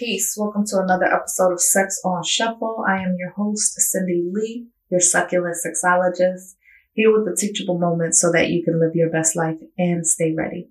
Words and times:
Peace. 0.00 0.34
Welcome 0.34 0.64
to 0.68 0.78
another 0.78 1.04
episode 1.04 1.52
of 1.52 1.60
Sex 1.60 2.00
on 2.04 2.22
Shuffle. 2.24 2.84
I 2.88 3.02
am 3.02 3.16
your 3.18 3.32
host, 3.32 3.74
Cindy 3.80 4.30
Lee, 4.32 4.68
your 4.90 5.00
succulent 5.00 5.56
sexologist, 5.56 6.54
here 7.00 7.16
with 7.16 7.24
the 7.24 7.34
teachable 7.34 7.78
moments 7.78 8.20
so 8.20 8.30
that 8.30 8.50
you 8.50 8.62
can 8.62 8.78
live 8.78 8.94
your 8.94 9.08
best 9.08 9.34
life 9.34 9.58
and 9.78 10.06
stay 10.06 10.34
ready. 10.34 10.68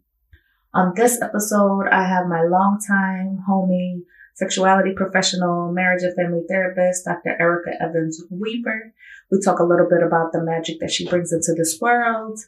On 0.75 0.93
this 0.95 1.19
episode, 1.21 1.87
I 1.91 2.03
have 2.07 2.27
my 2.27 2.43
longtime 2.43 3.43
homie, 3.49 4.03
sexuality 4.35 4.93
professional, 4.95 5.71
marriage 5.71 6.03
and 6.03 6.15
family 6.15 6.43
therapist, 6.47 7.05
Dr. 7.05 7.35
Erica 7.39 7.71
Evans 7.81 8.23
Weaver. 8.29 8.93
We 9.31 9.41
talk 9.41 9.59
a 9.59 9.63
little 9.63 9.89
bit 9.89 10.03
about 10.03 10.31
the 10.31 10.43
magic 10.43 10.79
that 10.81 10.91
she 10.91 11.09
brings 11.09 11.33
into 11.33 11.53
this 11.57 11.79
world 11.81 12.39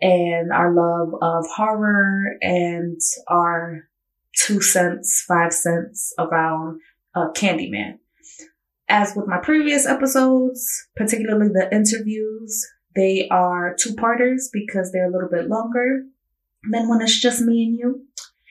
and 0.00 0.52
our 0.52 0.72
love 0.72 1.14
of 1.20 1.46
horror 1.48 2.36
and 2.40 3.00
our 3.26 3.88
two 4.36 4.60
cents, 4.60 5.24
five 5.26 5.52
cents 5.52 6.14
around 6.16 6.80
uh, 7.16 7.30
Candyman. 7.34 7.98
As 8.88 9.14
with 9.16 9.26
my 9.26 9.38
previous 9.38 9.84
episodes, 9.84 10.86
particularly 10.94 11.48
the 11.48 11.68
interviews, 11.74 12.64
they 12.96 13.28
are 13.30 13.76
two 13.78 13.94
parters 13.94 14.50
because 14.52 14.90
they're 14.90 15.08
a 15.08 15.12
little 15.12 15.28
bit 15.30 15.48
longer 15.48 16.02
than 16.70 16.88
when 16.88 17.02
it's 17.02 17.20
just 17.20 17.42
me 17.42 17.64
and 17.64 17.78
you. 17.78 18.06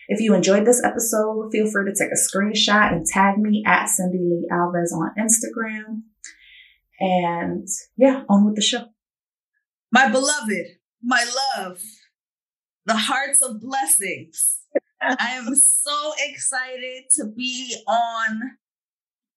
If 0.08 0.22
you 0.22 0.36
enjoyed 0.36 0.66
this 0.66 0.84
episode, 0.84 1.50
feel 1.52 1.70
free 1.70 1.92
to 1.92 1.96
take 1.98 2.12
a 2.12 2.16
screenshot 2.16 2.94
and 2.94 3.06
tag 3.06 3.40
me 3.40 3.64
at 3.66 3.90
Cindy 3.90 4.20
Lee 4.20 4.48
Alves 4.52 4.94
on 4.94 5.16
Instagram. 5.20 6.04
And 7.00 7.68
yeah, 7.98 8.24
on 8.30 8.46
with 8.46 8.56
the 8.56 8.62
show. 8.62 8.86
My 9.92 10.10
beloved, 10.10 10.78
my 11.02 11.26
love, 11.58 11.82
the 12.86 12.96
hearts 12.96 13.42
of 13.42 13.60
blessings. 13.60 14.60
I 15.02 15.32
am 15.32 15.56
so 15.56 16.14
excited 16.30 17.06
to 17.16 17.26
be 17.26 17.76
on 17.88 18.42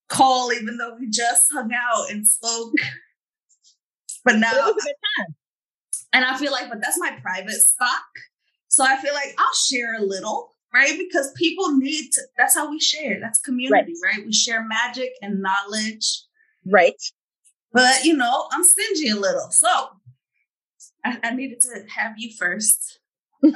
call, 0.08 0.52
even 0.52 0.76
though 0.76 0.96
we 0.98 1.08
just 1.08 1.44
hung 1.52 1.70
out 1.72 2.10
and 2.10 2.26
spoke. 2.26 2.74
But 4.24 4.36
now, 4.36 4.50
It 4.52 4.74
was 4.74 4.84
a 4.84 4.86
good 4.88 4.94
time. 5.18 5.34
and 6.12 6.24
I 6.24 6.36
feel 6.36 6.52
like, 6.52 6.68
but 6.68 6.80
that's 6.82 6.98
my 6.98 7.16
private 7.22 7.52
stock. 7.52 8.04
So 8.68 8.84
I 8.84 8.96
feel 8.96 9.14
like 9.14 9.34
I'll 9.38 9.54
share 9.54 9.94
a 9.96 10.02
little, 10.02 10.54
right? 10.74 10.98
Because 10.98 11.32
people 11.36 11.76
need 11.76 12.10
to, 12.12 12.22
that's 12.36 12.54
how 12.54 12.70
we 12.70 12.78
share. 12.80 13.18
That's 13.20 13.38
community, 13.40 13.94
right? 14.02 14.24
We 14.24 14.32
share 14.32 14.62
magic 14.66 15.10
and 15.22 15.40
knowledge. 15.40 16.22
Right. 16.66 17.00
But, 17.72 18.04
you 18.04 18.14
know, 18.16 18.48
I'm 18.52 18.64
stingy 18.64 19.08
a 19.10 19.16
little. 19.16 19.50
So 19.50 19.68
I, 21.04 21.18
I 21.22 21.34
needed 21.34 21.60
to 21.60 21.84
have 21.96 22.12
you 22.18 22.32
first. 22.38 22.98
you 23.42 23.52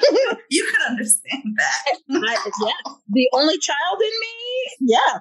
could 0.70 0.82
understand 0.88 1.56
that. 1.56 1.98
I, 2.10 2.50
yeah. 2.62 2.92
The 3.08 3.28
only 3.34 3.58
child 3.58 4.00
in 4.00 4.10
me. 4.20 4.92
Yeah. 4.92 5.18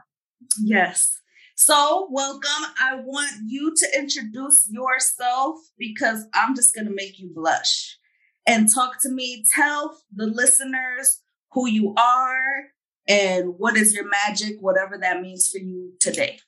Yes. 0.64 1.21
So, 1.64 2.08
welcome. 2.10 2.74
I 2.82 2.96
want 2.96 3.34
you 3.46 3.72
to 3.76 3.88
introduce 3.96 4.68
yourself 4.68 5.60
because 5.78 6.26
I'm 6.34 6.56
just 6.56 6.74
going 6.74 6.88
to 6.88 6.92
make 6.92 7.20
you 7.20 7.30
blush 7.32 8.00
and 8.48 8.68
talk 8.68 9.00
to 9.04 9.12
me. 9.12 9.46
Tell 9.56 9.96
the 10.12 10.26
listeners 10.26 11.22
who 11.52 11.70
you 11.70 11.94
are 12.00 12.64
and 13.08 13.54
what 13.60 13.78
is 13.78 13.94
your 13.94 14.10
magic, 14.10 14.56
whatever 14.60 14.98
that 14.98 15.22
means 15.22 15.52
for 15.52 15.60
you 15.60 15.94
today. 16.00 16.40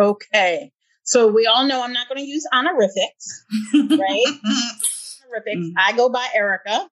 Okay. 0.00 0.70
So 1.02 1.26
we 1.26 1.46
all 1.46 1.66
know 1.66 1.82
I'm 1.82 1.92
not 1.92 2.06
going 2.06 2.20
to 2.20 2.24
use 2.24 2.46
honorifics. 2.52 3.44
Right. 3.74 3.98
Honorifics. 5.26 5.56
Mm. 5.56 5.72
I 5.76 5.92
go 5.96 6.08
by 6.08 6.28
Erica. 6.36 6.88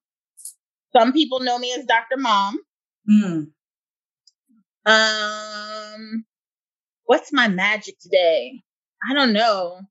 Some 0.91 1.13
people 1.13 1.39
know 1.39 1.57
me 1.57 1.73
as 1.73 1.85
Dr. 1.85 2.17
Mom. 2.17 2.59
Mm. 3.09 3.47
Um, 4.85 6.25
what's 7.09 7.33
my 7.33 7.47
magic 7.47 7.97
today? 7.99 8.61
I 9.09 9.15
don't 9.15 9.33
know. 9.33 9.81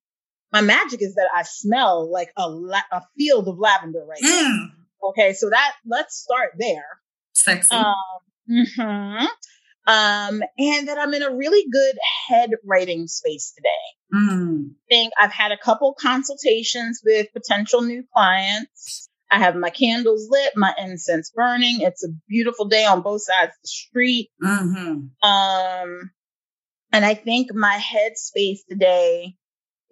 My 0.52 0.60
magic 0.60 1.02
is 1.02 1.16
that 1.16 1.28
I 1.36 1.42
smell 1.42 2.08
like 2.08 2.30
a 2.36 2.48
la- 2.48 2.90
a 2.92 3.02
field 3.18 3.48
of 3.48 3.58
lavender 3.58 4.04
right 4.08 4.20
now. 4.22 4.28
Mm. 4.30 5.10
Okay, 5.10 5.32
so 5.32 5.50
that 5.50 5.72
let's 5.84 6.16
start 6.16 6.52
there. 6.56 6.86
Sexy. 7.32 7.74
Um, 7.74 7.94
mhm. 8.48 9.26
um, 9.88 10.42
and 10.58 10.88
that 10.88 10.96
I'm 10.96 11.12
in 11.12 11.24
a 11.24 11.34
really 11.34 11.68
good 11.68 11.96
head 12.28 12.50
writing 12.64 13.08
space 13.08 13.52
today. 13.56 14.14
Mm. 14.14 14.70
I 14.70 14.86
think 14.88 15.12
I've 15.18 15.32
had 15.32 15.50
a 15.50 15.58
couple 15.58 15.96
consultations 15.98 17.00
with 17.04 17.26
potential 17.32 17.82
new 17.82 18.04
clients. 18.14 19.08
I 19.28 19.40
have 19.40 19.56
my 19.56 19.70
candles 19.70 20.28
lit, 20.30 20.52
my 20.54 20.72
incense 20.78 21.32
burning. 21.34 21.80
It's 21.80 22.04
a 22.04 22.10
beautiful 22.28 22.66
day 22.66 22.86
on 22.86 23.02
both 23.02 23.22
sides 23.22 23.50
of 23.50 23.62
the 23.62 23.68
street. 23.68 24.30
Mm-hmm. 24.40 25.28
Um, 25.28 26.10
and 26.92 27.04
I 27.04 27.14
think 27.14 27.52
my 27.54 27.78
headspace 27.78 28.60
today 28.68 29.34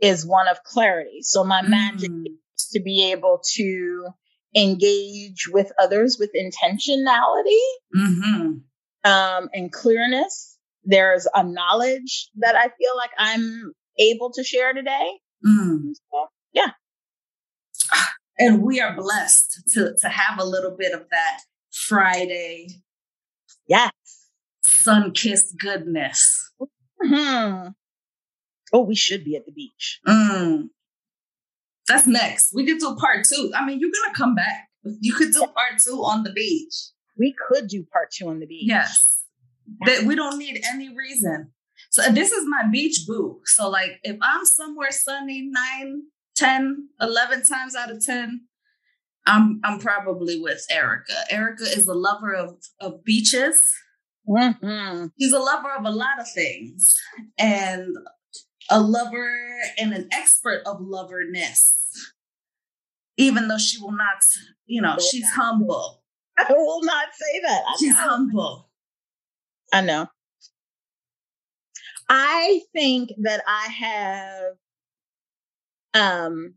is 0.01 0.27
one 0.27 0.49
of 0.49 0.63
clarity. 0.63 1.21
So 1.23 1.45
my 1.45 1.63
magic 1.63 2.11
Mm. 2.11 2.25
is 2.57 2.69
to 2.73 2.81
be 2.81 3.13
able 3.13 3.41
to 3.55 4.09
engage 4.55 5.49
with 5.53 5.71
others 5.81 6.17
with 6.19 6.31
intentionality 6.35 7.61
Mm-hmm. 7.97 9.11
um, 9.11 9.49
and 9.53 9.73
clearness. 9.73 10.59
There's 10.85 11.27
a 11.35 11.43
knowledge 11.43 12.31
that 12.37 12.55
I 12.57 12.69
feel 12.69 12.97
like 12.97 13.11
I'm 13.19 13.73
able 13.99 14.31
to 14.33 14.45
share 14.45 14.73
today. 14.73 15.11
Mm. 15.45 15.93
So, 16.11 16.27
yeah. 16.53 16.71
And 18.39 18.63
we 18.63 18.81
are 18.83 18.95
blessed 18.95 19.63
to, 19.73 19.95
to 19.99 20.09
have 20.11 20.39
a 20.39 20.45
little 20.45 20.77
bit 20.79 20.93
of 20.93 21.09
that 21.11 21.41
Friday 21.73 22.69
Yeah. 23.67 23.89
sun 24.65 25.13
kissed 25.13 25.59
goodness. 25.59 26.46
Hmm 27.01 27.69
Oh, 28.73 28.83
we 28.83 28.97
should 28.97 29.25
be 29.25 29.37
at 29.37 29.47
the 29.47 29.53
beach. 29.53 30.01
Mm. 30.07 30.71
That's 31.87 32.07
next. 32.07 32.53
We 32.53 32.67
could 32.67 32.79
do 32.79 32.97
part 32.97 33.25
two. 33.25 33.53
I 33.55 33.65
mean, 33.65 33.79
you're 33.79 33.91
gonna 33.91 34.15
come 34.15 34.35
back. 34.35 34.69
You 35.01 35.15
could 35.15 35.33
do 35.33 35.41
part 35.41 35.81
two 35.85 36.03
on 36.03 36.25
the 36.25 36.33
beach. 36.33 36.75
We 37.19 37.35
could 37.49 37.69
do 37.69 37.85
part 37.93 38.11
two 38.11 38.29
on 38.29 38.41
the 38.41 38.47
beach. 38.47 38.65
Yes. 38.67 39.23
That 39.85 40.05
we 40.05 40.15
don't 40.15 40.39
need 40.39 40.63
any 40.69 40.95
reason. 40.95 41.53
So 41.91 42.03
this 42.11 42.33
is 42.33 42.45
my 42.47 42.65
beach 42.71 43.01
boo. 43.07 43.41
So 43.45 43.69
like 43.69 44.01
if 44.03 44.17
I'm 44.21 44.45
somewhere 44.45 44.91
sunny 44.91 45.49
9, 45.51 46.03
10, 46.37 46.89
11 47.01 47.47
times 47.47 47.75
out 47.75 47.91
of 47.91 48.05
10, 48.05 48.47
I'm 49.27 49.61
I'm 49.65 49.79
probably 49.79 50.41
with 50.41 50.65
Erica. 50.71 51.15
Erica 51.31 51.65
is 51.65 51.87
a 51.89 51.95
lover 51.95 52.35
of, 52.35 52.57
of 52.81 53.05
beaches. 53.05 53.59
Hmm 54.27 55.07
He's 55.17 55.33
a 55.33 55.39
lover 55.39 55.71
of 55.79 55.85
a 55.85 55.91
lot 55.91 56.21
of 56.21 56.31
things. 56.31 56.95
And 57.39 57.97
a 58.71 58.81
lover 58.81 59.61
and 59.79 59.93
an 59.93 60.09
expert 60.13 60.63
of 60.67 60.81
loverness. 60.81 61.77
Even 63.17 63.49
though 63.49 63.59
she 63.59 63.81
will 63.81 63.93
not, 63.93 64.19
you 64.67 64.83
know, 64.83 64.97
she's 64.99 65.29
humble. 65.31 66.03
I 66.39 66.53
will 66.53 66.83
not 66.83 67.07
say 67.15 67.41
that. 67.43 67.63
I 67.67 67.77
She's 67.79 67.95
know. 67.95 68.01
humble. 68.01 68.71
I 69.73 69.81
know. 69.81 70.07
I 72.09 72.61
think 72.73 73.11
that 73.23 73.43
I 73.47 73.69
have 73.69 74.53
um 75.95 76.55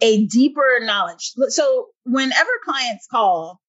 a 0.00 0.26
deeper 0.26 0.80
knowledge. 0.80 1.32
So 1.48 1.88
whenever 2.04 2.50
clients 2.64 3.06
call 3.10 3.60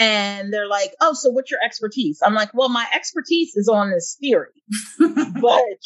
and 0.00 0.52
they're 0.52 0.66
like, 0.66 0.94
"Oh, 1.00 1.12
so 1.12 1.30
what's 1.30 1.50
your 1.50 1.60
expertise?" 1.62 2.20
I'm 2.24 2.34
like, 2.34 2.52
"Well, 2.54 2.68
my 2.70 2.86
expertise 2.92 3.54
is 3.54 3.68
on 3.68 3.90
this 3.90 4.16
theory, 4.20 4.62
but 5.40 5.78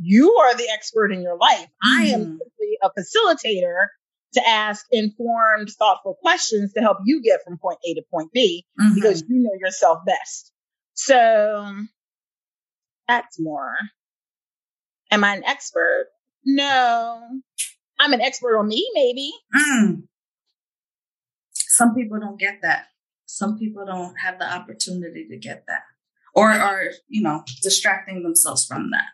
you 0.00 0.34
are 0.36 0.54
the 0.56 0.68
expert 0.72 1.12
in 1.12 1.20
your 1.20 1.36
life. 1.36 1.68
I 1.82 2.06
am 2.14 2.20
Mhm. 2.20 2.38
simply 2.38 2.78
a 2.82 2.90
facilitator 2.98 3.88
to 4.34 4.46
ask 4.48 4.86
informed, 4.90 5.70
thoughtful 5.78 6.14
questions 6.14 6.72
to 6.74 6.80
help 6.80 6.98
you 7.04 7.20
get 7.22 7.40
from 7.44 7.58
point 7.58 7.78
A 7.84 7.94
to 7.94 8.02
point 8.10 8.30
B 8.32 8.64
Mhm. 8.80 8.94
because 8.94 9.22
you 9.28 9.38
know 9.42 9.54
yourself 9.58 10.04
best. 10.06 10.52
So 10.94 11.74
that's 13.08 13.40
more. 13.40 13.74
Am 15.10 15.24
I 15.24 15.34
an 15.36 15.44
expert? 15.44 16.08
No. 16.44 17.40
I'm 17.98 18.12
an 18.12 18.20
expert 18.20 18.56
on 18.58 18.68
me, 18.68 18.88
maybe. 18.94 19.32
Mm. 19.56 20.06
Some 21.52 21.94
people 21.94 22.20
don't 22.20 22.38
get 22.38 22.60
that. 22.62 22.86
Some 23.30 23.58
people 23.58 23.84
don't 23.84 24.14
have 24.24 24.38
the 24.38 24.50
opportunity 24.50 25.28
to 25.28 25.36
get 25.36 25.64
that, 25.68 25.82
or 26.34 26.50
are 26.50 26.84
you 27.08 27.22
know 27.22 27.44
distracting 27.62 28.22
themselves 28.22 28.64
from 28.64 28.90
that. 28.90 29.08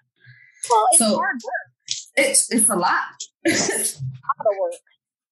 Well, 0.70 0.86
it's 0.92 0.98
So- 1.00 1.16
hard 1.16 1.40
work. 1.44 1.96
It's 2.16 2.50
it's 2.52 2.68
a 2.68 2.76
lot. 2.76 3.18
It's 3.44 3.68
a 3.68 4.02
lot 4.02 4.46
of 4.52 4.56
work. 4.60 4.74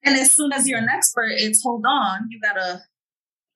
And 0.04 0.16
as 0.16 0.32
soon 0.32 0.52
as 0.52 0.68
you're 0.68 0.80
an 0.80 0.88
expert, 0.92 1.30
it's 1.30 1.62
hold 1.62 1.84
on, 1.86 2.26
you 2.28 2.40
gotta 2.40 2.82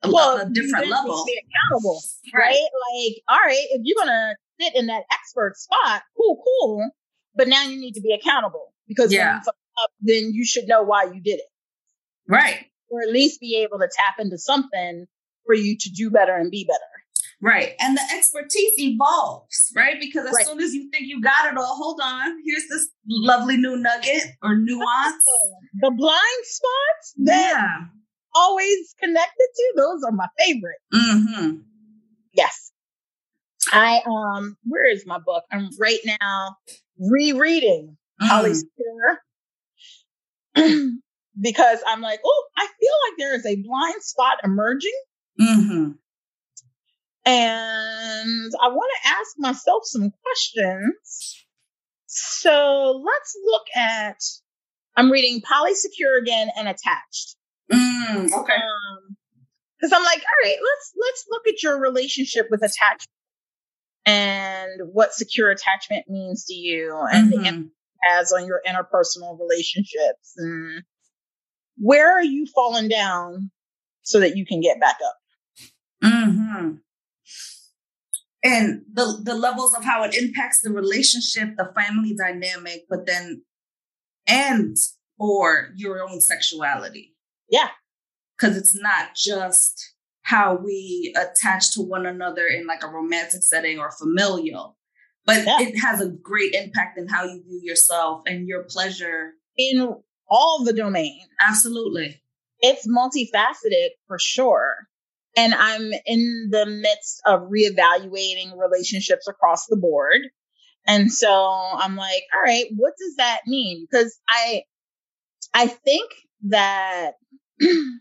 a, 0.04 0.10
well, 0.12 0.36
a 0.38 0.48
different 0.48 0.86
level. 0.86 1.24
Be 1.26 1.42
accountable, 1.42 2.00
right. 2.32 2.40
right? 2.40 2.68
Like, 2.94 3.16
all 3.28 3.44
right, 3.44 3.66
if 3.70 3.80
you're 3.82 3.98
gonna 3.98 4.36
sit 4.60 4.76
in 4.76 4.86
that 4.86 5.02
expert 5.10 5.56
spot, 5.56 6.02
cool, 6.16 6.40
cool. 6.44 6.88
But 7.34 7.48
now 7.48 7.64
you 7.64 7.80
need 7.80 7.94
to 7.94 8.00
be 8.00 8.14
accountable 8.14 8.72
because 8.86 9.12
yeah. 9.12 9.40
up, 9.46 9.90
then 10.00 10.32
you 10.32 10.44
should 10.46 10.68
know 10.68 10.84
why 10.84 11.04
you 11.04 11.20
did 11.20 11.40
it. 11.40 11.50
Right. 12.28 12.66
Or 12.88 13.02
at 13.02 13.10
least 13.12 13.40
be 13.40 13.56
able 13.56 13.80
to 13.80 13.88
tap 13.92 14.14
into 14.20 14.38
something 14.38 15.06
for 15.46 15.54
you 15.54 15.76
to 15.78 15.90
do 15.90 16.10
better 16.10 16.34
and 16.34 16.50
be 16.50 16.64
better. 16.64 16.80
Right. 17.40 17.74
And 17.80 17.96
the 17.96 18.02
expertise 18.16 18.72
evolves, 18.78 19.70
right? 19.76 20.00
Because 20.00 20.26
as 20.26 20.32
right. 20.34 20.46
soon 20.46 20.60
as 20.60 20.72
you 20.72 20.90
think 20.90 21.06
you 21.06 21.20
got 21.20 21.52
it 21.52 21.58
all, 21.58 21.76
hold 21.76 22.00
on, 22.02 22.38
here's 22.44 22.66
this 22.68 22.88
lovely 23.08 23.56
new 23.56 23.76
nugget 23.76 24.22
or 24.42 24.56
nuance. 24.56 25.24
The 25.78 25.90
blind 25.90 26.44
spots 26.44 27.14
that 27.24 27.52
yeah. 27.52 27.84
always 28.34 28.94
connected 28.98 29.46
to, 29.54 29.72
those 29.76 30.02
are 30.04 30.12
my 30.12 30.26
favorite. 30.38 30.78
Mm-hmm. 30.92 31.56
Yes. 32.32 32.72
I 33.72 34.00
um 34.06 34.56
where 34.64 34.88
is 34.88 35.04
my 35.06 35.18
book? 35.18 35.44
I'm 35.52 35.68
right 35.78 35.98
now 36.20 36.56
rereading 36.98 37.98
mm. 38.22 38.28
Polly 38.28 38.54
because 41.40 41.78
I'm 41.86 42.00
like, 42.00 42.20
oh, 42.24 42.44
I 42.56 42.66
feel 42.66 42.94
like 43.10 43.18
there 43.18 43.34
is 43.34 43.44
a 43.44 43.56
blind 43.56 44.02
spot 44.02 44.38
emerging. 44.44 44.98
Mm-hmm. 45.40 45.92
And 47.26 48.52
I 48.62 48.68
want 48.68 48.90
to 49.02 49.08
ask 49.08 49.34
myself 49.38 49.82
some 49.84 50.12
questions. 50.22 51.44
So 52.06 53.02
let's 53.04 53.36
look 53.44 53.66
at, 53.74 54.18
I'm 54.96 55.10
reading 55.10 55.42
Polysecure 55.42 56.20
again 56.20 56.48
and 56.56 56.68
Attached. 56.68 57.36
Mm, 57.72 58.32
okay. 58.32 58.54
Um, 58.54 59.16
Cause 59.80 59.92
I'm 59.92 60.04
like, 60.04 60.18
all 60.20 60.44
right, 60.44 60.56
let's, 60.56 60.92
let's 60.98 61.24
look 61.28 61.46
at 61.48 61.62
your 61.62 61.78
relationship 61.78 62.46
with 62.50 62.62
attachment 62.62 63.10
and 64.06 64.80
what 64.92 65.12
secure 65.12 65.50
attachment 65.50 66.08
means 66.08 66.46
to 66.46 66.54
you 66.54 66.96
and 67.12 67.32
mm-hmm. 67.32 67.42
the 67.42 67.48
impact 67.48 67.66
it 67.66 68.08
has 68.08 68.32
on 68.32 68.46
your 68.46 68.62
interpersonal 68.66 69.38
relationships 69.38 70.34
and 70.36 70.82
where 71.76 72.16
are 72.16 72.24
you 72.24 72.46
falling 72.54 72.88
down 72.88 73.50
so 74.02 74.20
that 74.20 74.36
you 74.36 74.46
can 74.46 74.60
get 74.60 74.80
back 74.80 74.96
up? 75.04 75.16
Mm-hmm. 76.02 76.76
And 78.44 78.82
the 78.92 79.20
the 79.24 79.34
levels 79.34 79.74
of 79.74 79.84
how 79.84 80.04
it 80.04 80.14
impacts 80.14 80.60
the 80.60 80.70
relationship, 80.70 81.56
the 81.56 81.72
family 81.74 82.14
dynamic, 82.14 82.86
but 82.88 83.06
then 83.06 83.42
and 84.26 84.76
or 85.18 85.70
your 85.76 86.02
own 86.02 86.20
sexuality. 86.20 87.14
Yeah. 87.50 87.68
Cause 88.40 88.56
it's 88.56 88.74
not 88.78 89.14
just 89.16 89.94
how 90.22 90.56
we 90.56 91.14
attach 91.16 91.72
to 91.72 91.80
one 91.80 92.04
another 92.04 92.46
in 92.46 92.66
like 92.66 92.82
a 92.82 92.88
romantic 92.88 93.42
setting 93.42 93.78
or 93.78 93.90
familial, 93.92 94.76
but 95.24 95.44
yeah. 95.44 95.60
it 95.60 95.78
has 95.78 96.00
a 96.00 96.08
great 96.08 96.52
impact 96.52 96.98
in 96.98 97.08
how 97.08 97.24
you 97.24 97.42
view 97.42 97.60
yourself 97.62 98.22
and 98.26 98.46
your 98.46 98.64
pleasure 98.64 99.32
in 99.56 99.94
all 100.28 100.64
the 100.64 100.72
domains. 100.72 101.28
Absolutely. 101.40 102.20
It's 102.60 102.86
multifaceted 102.86 103.90
for 104.06 104.18
sure. 104.18 104.88
And 105.36 105.54
I'm 105.54 105.92
in 106.06 106.48
the 106.50 106.66
midst 106.66 107.22
of 107.26 107.42
reevaluating 107.42 108.56
relationships 108.56 109.28
across 109.28 109.66
the 109.66 109.76
board. 109.76 110.20
And 110.86 111.12
so 111.12 111.30
I'm 111.30 111.96
like, 111.96 112.22
all 112.34 112.42
right, 112.42 112.66
what 112.76 112.94
does 112.98 113.16
that 113.16 113.40
mean? 113.46 113.86
Because 113.90 114.18
I, 114.28 114.62
I 115.52 115.66
think 115.66 116.10
that 116.48 117.12
it, 117.58 117.94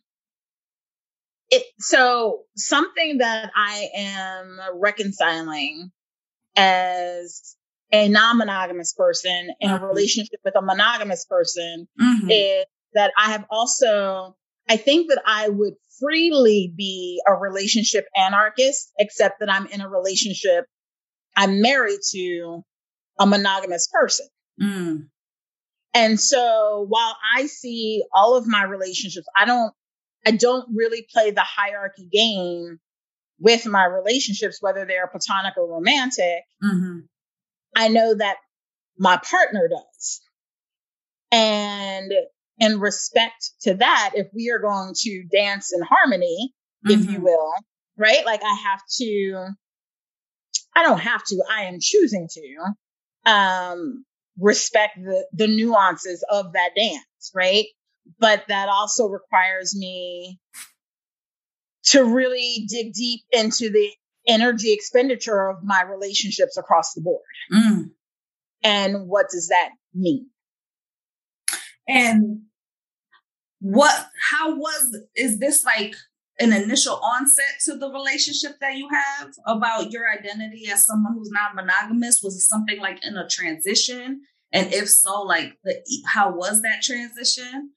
so 1.80 2.44
something 2.56 3.20
that 3.20 3.52
I 3.56 3.90
am 3.96 4.60
reconciling 4.76 5.92
as 6.56 7.56
a 7.92 8.10
non-monogamous 8.10 8.94
person 8.94 9.52
in 9.60 9.70
a 9.70 9.76
mm-hmm. 9.76 9.86
relationship 9.86 10.40
with 10.44 10.56
a 10.56 10.62
monogamous 10.62 11.26
person 11.26 11.88
mm-hmm. 12.00 12.30
is 12.30 12.66
that 12.94 13.12
I 13.18 13.32
have 13.32 13.46
also, 13.50 14.36
I 14.70 14.78
think 14.78 15.10
that 15.10 15.22
I 15.26 15.50
would 15.50 15.76
freely 16.00 16.74
be 16.76 17.22
a 17.28 17.34
relationship 17.34 18.06
anarchist, 18.16 18.92
except 19.00 19.40
that 19.40 19.52
I'm 19.52 19.68
in 19.68 19.82
a 19.82 19.90
relationship, 19.90 20.66
I'm 21.36 21.62
married 21.62 22.00
to 22.12 22.64
a 23.20 23.26
monogamous 23.26 23.88
person. 23.92 24.28
Mm. 24.62 25.08
And 25.94 26.20
so 26.20 26.86
while 26.90 27.16
I 27.36 27.46
see 27.46 28.04
all 28.14 28.36
of 28.36 28.46
my 28.48 28.64
relationships, 28.64 29.28
I 29.36 29.46
don't, 29.46 29.74
I 30.26 30.32
don't 30.32 30.68
really 30.76 31.08
play 31.14 31.32
the 31.32 31.42
hierarchy 31.42 32.08
game 32.12 32.80
with 33.40 33.66
my 33.66 33.86
relationships, 33.86 34.58
whether 34.62 34.86
they're 34.86 35.08
platonic 35.08 35.54
or 35.58 35.72
romantic. 35.72 36.44
Mm-hmm. 36.64 37.00
I 37.76 37.90
know 37.90 38.16
that 38.16 38.38
my 38.98 39.18
partner 39.18 39.70
does. 39.70 40.22
And 41.32 42.12
in 42.58 42.80
respect 42.80 43.52
to 43.62 43.76
that, 43.76 44.12
if 44.14 44.28
we 44.34 44.50
are 44.52 44.60
going 44.60 44.94
to 44.96 45.24
dance 45.32 45.74
in 45.74 45.82
harmony, 45.82 46.54
mm-hmm. 46.86 47.00
if 47.00 47.10
you 47.10 47.18
mm-hmm. 47.18 47.24
will, 47.24 47.54
right? 47.98 48.26
Like 48.26 48.44
I 48.44 48.56
have 48.64 48.82
to, 48.98 49.48
I 50.76 50.84
don't 50.84 51.00
have 51.00 51.24
to, 51.26 51.44
I 51.52 51.64
am 51.64 51.78
choosing 51.80 52.28
to, 52.32 53.32
um, 53.32 54.06
respect 54.40 54.98
the, 54.98 55.26
the 55.34 55.48
nuances 55.48 56.26
of 56.30 56.54
that 56.54 56.72
dance, 56.76 57.32
right? 57.34 57.66
But 58.20 58.46
that 58.50 58.70
also 58.70 59.08
requires 59.08 59.76
me 59.76 60.40
to 61.86 62.04
really 62.04 62.66
dig 62.68 62.94
deep 62.94 63.22
into 63.32 63.70
the 63.70 63.92
energy 64.28 64.74
expenditure 64.74 65.50
of 65.50 65.64
my 65.64 65.84
relationships 65.84 66.58
across 66.58 66.94
the 66.94 67.02
board. 67.02 67.22
Mm. 67.54 67.92
And 68.64 69.08
what 69.08 69.28
does 69.30 69.50
that 69.50 69.70
mean? 69.94 70.30
And 71.88 72.42
what, 73.60 74.08
how 74.32 74.56
was, 74.56 74.98
is 75.16 75.40
this 75.40 75.64
like 75.64 75.96
an 76.40 76.52
initial 76.52 76.96
onset 76.96 77.60
to 77.66 77.78
the 77.78 77.90
relationship 77.90 78.54
that 78.60 78.76
you 78.76 78.90
have 78.90 79.32
about 79.46 79.92
your 79.92 80.10
identity 80.12 80.70
as 80.72 80.86
someone 80.86 81.14
who's 81.14 81.32
not 81.32 81.56
monogamous? 81.56 82.22
Was 82.24 82.36
it 82.36 82.42
something 82.42 82.80
like 82.80 83.06
in 83.06 83.16
a 83.16 83.28
transition? 83.28 84.22
And 84.52 84.74
if 84.74 84.90
so, 84.90 85.22
like 85.22 85.58
the, 85.64 85.76
how 86.06 86.32
was 86.32 86.62
that 86.62 86.82
transition? 86.82 87.72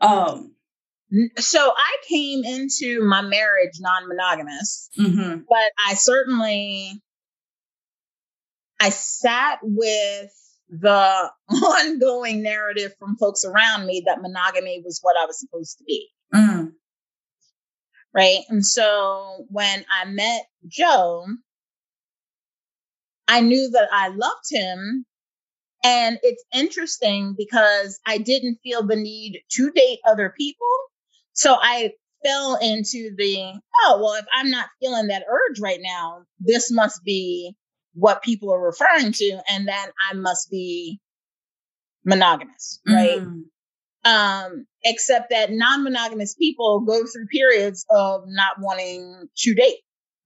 Um, 0.00 0.54
so 1.38 1.72
I 1.76 1.96
came 2.08 2.44
into 2.44 3.02
my 3.02 3.20
marriage 3.22 3.78
non-monogamous, 3.80 4.90
mm-hmm. 4.98 5.40
but 5.48 5.72
I 5.88 5.94
certainly 5.94 7.02
I 8.80 8.90
sat 8.90 9.58
with 9.62 10.30
the 10.70 11.30
ongoing 11.50 12.42
narrative 12.42 12.94
from 12.98 13.16
folks 13.16 13.44
around 13.44 13.86
me 13.86 14.04
that 14.06 14.22
monogamy 14.22 14.82
was 14.84 15.00
what 15.02 15.16
I 15.20 15.26
was 15.26 15.38
supposed 15.38 15.78
to 15.78 15.84
be. 15.84 16.08
Mm. 16.34 16.72
Right. 18.14 18.40
And 18.48 18.64
so 18.64 19.44
when 19.48 19.84
I 19.90 20.04
met 20.06 20.46
Joe, 20.66 21.26
I 23.28 23.40
knew 23.40 23.70
that 23.70 23.88
I 23.92 24.08
loved 24.08 24.50
him. 24.50 25.04
And 25.84 26.18
it's 26.22 26.44
interesting 26.54 27.34
because 27.38 28.00
I 28.06 28.18
didn't 28.18 28.58
feel 28.62 28.86
the 28.86 28.96
need 28.96 29.40
to 29.52 29.70
date 29.70 30.00
other 30.04 30.34
people 30.36 30.66
so 31.32 31.56
I 31.58 31.92
fell 32.22 32.56
into 32.56 33.14
the, 33.16 33.54
oh, 33.84 34.00
well, 34.02 34.14
if 34.14 34.26
I'm 34.30 34.50
not 34.50 34.68
feeling 34.80 35.06
that 35.06 35.24
urge 35.26 35.58
right 35.60 35.80
now, 35.80 36.24
this 36.38 36.70
must 36.70 37.02
be 37.02 37.54
what 37.94 38.22
people 38.22 38.52
are 38.52 38.64
referring 38.64 39.12
to. 39.12 39.40
And 39.48 39.66
then 39.66 39.88
I 40.10 40.14
must 40.14 40.50
be 40.50 41.00
monogamous, 42.04 42.80
right? 42.86 43.20
Mm. 43.20 43.42
Um, 44.02 44.66
except 44.82 45.30
that 45.30 45.50
non-monogamous 45.50 46.34
people 46.34 46.80
go 46.80 47.04
through 47.04 47.26
periods 47.26 47.84
of 47.90 48.24
not 48.26 48.56
wanting 48.58 49.28
to 49.36 49.54
date. 49.54 49.80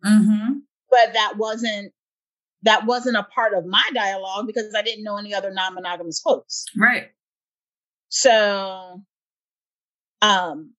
Mm-hmm. 0.05 0.59
But 0.91 1.15
that 1.15 1.35
wasn't 1.37 1.93
that 2.63 2.87
wasn't 2.87 3.17
a 3.17 3.25
part 3.25 3.53
of 3.53 3.67
my 3.67 3.91
dialogue 3.93 4.47
because 4.47 4.75
I 4.75 4.83
didn't 4.83 5.05
know 5.05 5.19
any 5.19 5.35
other 5.35 5.53
non-monogamous 5.53 6.21
folks. 6.21 6.65
Right. 6.77 7.09
So 8.09 9.03
um 10.23 10.75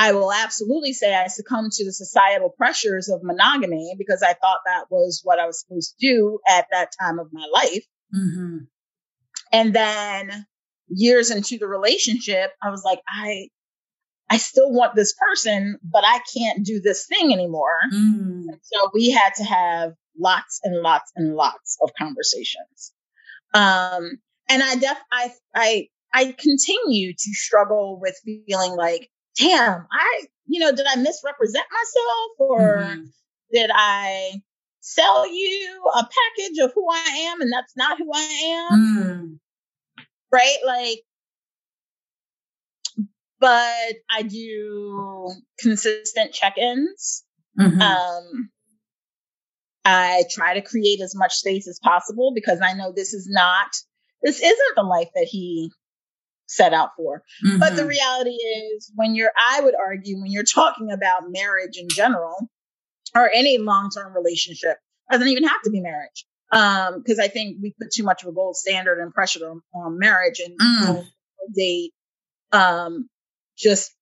I 0.00 0.12
will 0.12 0.32
absolutely 0.32 0.94
say 0.94 1.14
I 1.14 1.26
succumbed 1.26 1.72
to 1.72 1.84
the 1.84 1.92
societal 1.92 2.48
pressures 2.48 3.10
of 3.10 3.20
monogamy 3.22 3.94
because 3.98 4.22
I 4.22 4.32
thought 4.32 4.60
that 4.64 4.86
was 4.88 5.20
what 5.24 5.38
I 5.38 5.46
was 5.46 5.60
supposed 5.60 5.94
to 5.98 6.06
do 6.06 6.38
at 6.48 6.68
that 6.72 6.92
time 6.98 7.18
of 7.18 7.26
my 7.32 7.46
life. 7.52 7.84
Mm-hmm. 8.16 8.56
And 9.52 9.74
then 9.74 10.46
years 10.88 11.30
into 11.30 11.58
the 11.58 11.66
relationship, 11.66 12.50
I 12.62 12.70
was 12.70 12.82
like, 12.82 13.00
I, 13.06 13.48
I 14.30 14.38
still 14.38 14.72
want 14.72 14.94
this 14.94 15.12
person, 15.12 15.78
but 15.82 16.02
I 16.06 16.20
can't 16.34 16.64
do 16.64 16.80
this 16.80 17.04
thing 17.06 17.34
anymore. 17.34 17.80
Mm. 17.92 18.44
So 18.62 18.90
we 18.94 19.10
had 19.10 19.34
to 19.34 19.44
have 19.44 19.92
lots 20.18 20.60
and 20.64 20.80
lots 20.80 21.12
and 21.14 21.34
lots 21.34 21.76
of 21.82 21.90
conversations. 21.98 22.94
Um, 23.52 24.12
and 24.48 24.62
I 24.62 24.76
def, 24.76 24.98
I, 25.12 25.30
I, 25.54 25.88
I 26.14 26.34
continue 26.38 27.12
to 27.12 27.34
struggle 27.34 28.00
with 28.00 28.18
feeling 28.24 28.76
like, 28.76 29.10
damn, 29.38 29.86
I, 29.90 30.24
you 30.46 30.60
know, 30.60 30.72
did 30.72 30.86
I 30.86 30.96
misrepresent 30.96 31.64
myself 31.72 32.30
or 32.38 32.78
mm-hmm. 32.78 33.04
did 33.52 33.70
I 33.72 34.42
sell 34.80 35.32
you 35.32 35.82
a 35.94 36.02
package 36.02 36.58
of 36.62 36.72
who 36.74 36.88
I 36.90 37.30
am 37.30 37.40
and 37.40 37.52
that's 37.52 37.76
not 37.76 37.98
who 37.98 38.10
I 38.12 38.68
am? 38.72 38.96
Mm. 38.98 39.38
Right? 40.32 40.58
Like, 40.66 41.00
but 43.40 43.94
I 44.10 44.22
do 44.22 45.30
consistent 45.58 46.32
check 46.32 46.58
ins. 46.58 47.24
Mm-hmm. 47.58 47.80
Um, 47.80 48.50
I 49.84 50.24
try 50.30 50.54
to 50.54 50.62
create 50.62 51.00
as 51.00 51.14
much 51.16 51.34
space 51.34 51.66
as 51.66 51.80
possible 51.82 52.32
because 52.34 52.60
I 52.62 52.74
know 52.74 52.92
this 52.92 53.14
is 53.14 53.28
not, 53.28 53.68
this 54.22 54.40
isn't 54.40 54.76
the 54.76 54.82
life 54.82 55.08
that 55.14 55.26
he 55.28 55.72
set 56.50 56.72
out 56.74 56.90
for. 56.96 57.22
Mm-hmm. 57.46 57.58
But 57.58 57.76
the 57.76 57.82
mm-hmm. 57.82 57.88
reality 57.88 58.30
is, 58.30 58.90
when 58.94 59.14
you're, 59.14 59.30
I 59.38 59.60
would 59.60 59.74
argue, 59.74 60.20
when 60.20 60.32
you're 60.32 60.42
talking 60.42 60.90
about 60.90 61.30
marriage 61.30 61.76
in 61.76 61.88
general 61.88 62.50
or 63.14 63.30
any 63.32 63.58
long 63.58 63.90
term 63.90 64.12
relationship, 64.14 64.76
doesn't 65.10 65.28
even 65.28 65.44
have 65.44 65.62
to 65.62 65.70
be 65.70 65.80
marriage. 65.80 66.26
Um, 66.52 67.04
cause 67.06 67.20
I 67.20 67.28
think 67.28 67.58
we 67.62 67.74
put 67.80 67.92
too 67.92 68.02
much 68.02 68.24
of 68.24 68.28
a 68.28 68.32
gold 68.32 68.56
standard 68.56 69.00
and 69.00 69.14
pressure 69.14 69.48
on, 69.48 69.62
on 69.72 69.98
marriage 69.98 70.40
and 70.44 70.58
mm. 70.58 71.04
date, 71.54 71.92
um, 72.50 73.08
just 73.56 73.92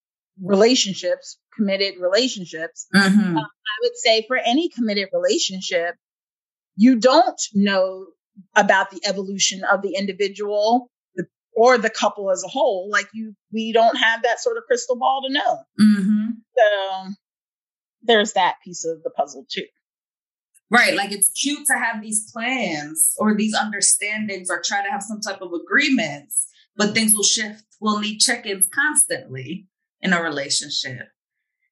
relationships, 0.43 1.39
committed 1.55 1.95
relationships. 2.01 2.87
Mm-hmm. 2.95 3.37
Uh, 3.37 3.41
I 3.41 3.77
would 3.83 3.97
say 3.97 4.25
for 4.27 4.39
any 4.39 4.71
committed 4.71 5.09
relationship, 5.13 5.97
you 6.77 6.97
don't 6.97 7.41
know 7.53 8.07
about 8.57 8.91
the 8.91 9.01
evolution 9.05 9.63
of 9.71 9.83
the 9.83 9.95
individual 9.95 10.91
or 11.59 11.77
the 11.77 11.91
couple 11.91 12.31
as 12.31 12.45
a 12.45 12.49
whole. 12.49 12.89
Like 12.89 13.09
you, 13.13 13.35
we 13.53 13.73
don't 13.73 13.97
have 13.97 14.23
that 14.23 14.39
sort 14.39 14.57
of 14.57 14.63
crystal 14.69 14.97
ball 14.97 15.23
to 15.27 15.33
know. 15.33 15.59
Mm-hmm. 15.81 16.27
So 16.57 17.15
there's 18.03 18.35
that 18.35 18.57
piece 18.65 18.85
of 18.85 19.03
the 19.03 19.11
puzzle 19.11 19.45
too. 19.51 19.65
Right. 20.71 20.95
Like 20.95 21.11
it's 21.11 21.31
cute 21.31 21.67
to 21.67 21.77
have 21.77 22.01
these 22.01 22.31
plans 22.31 23.15
or 23.19 23.35
these 23.35 23.57
understandings 23.57 24.51
or 24.51 24.63
try 24.65 24.85
to 24.85 24.91
have 24.91 25.03
some 25.03 25.21
type 25.21 25.43
of 25.43 25.51
agreements, 25.53 26.47
but 26.77 26.95
things 26.95 27.15
will 27.17 27.25
shift. 27.25 27.65
We'll 27.81 27.99
need 27.99 28.19
check 28.19 28.47
ins 28.47 28.69
constantly 28.69 29.67
in 30.01 30.13
a 30.13 30.23
relationship. 30.23 31.09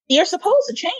You're 0.08 0.24
supposed 0.24 0.66
to 0.68 0.74
change. 0.74 0.94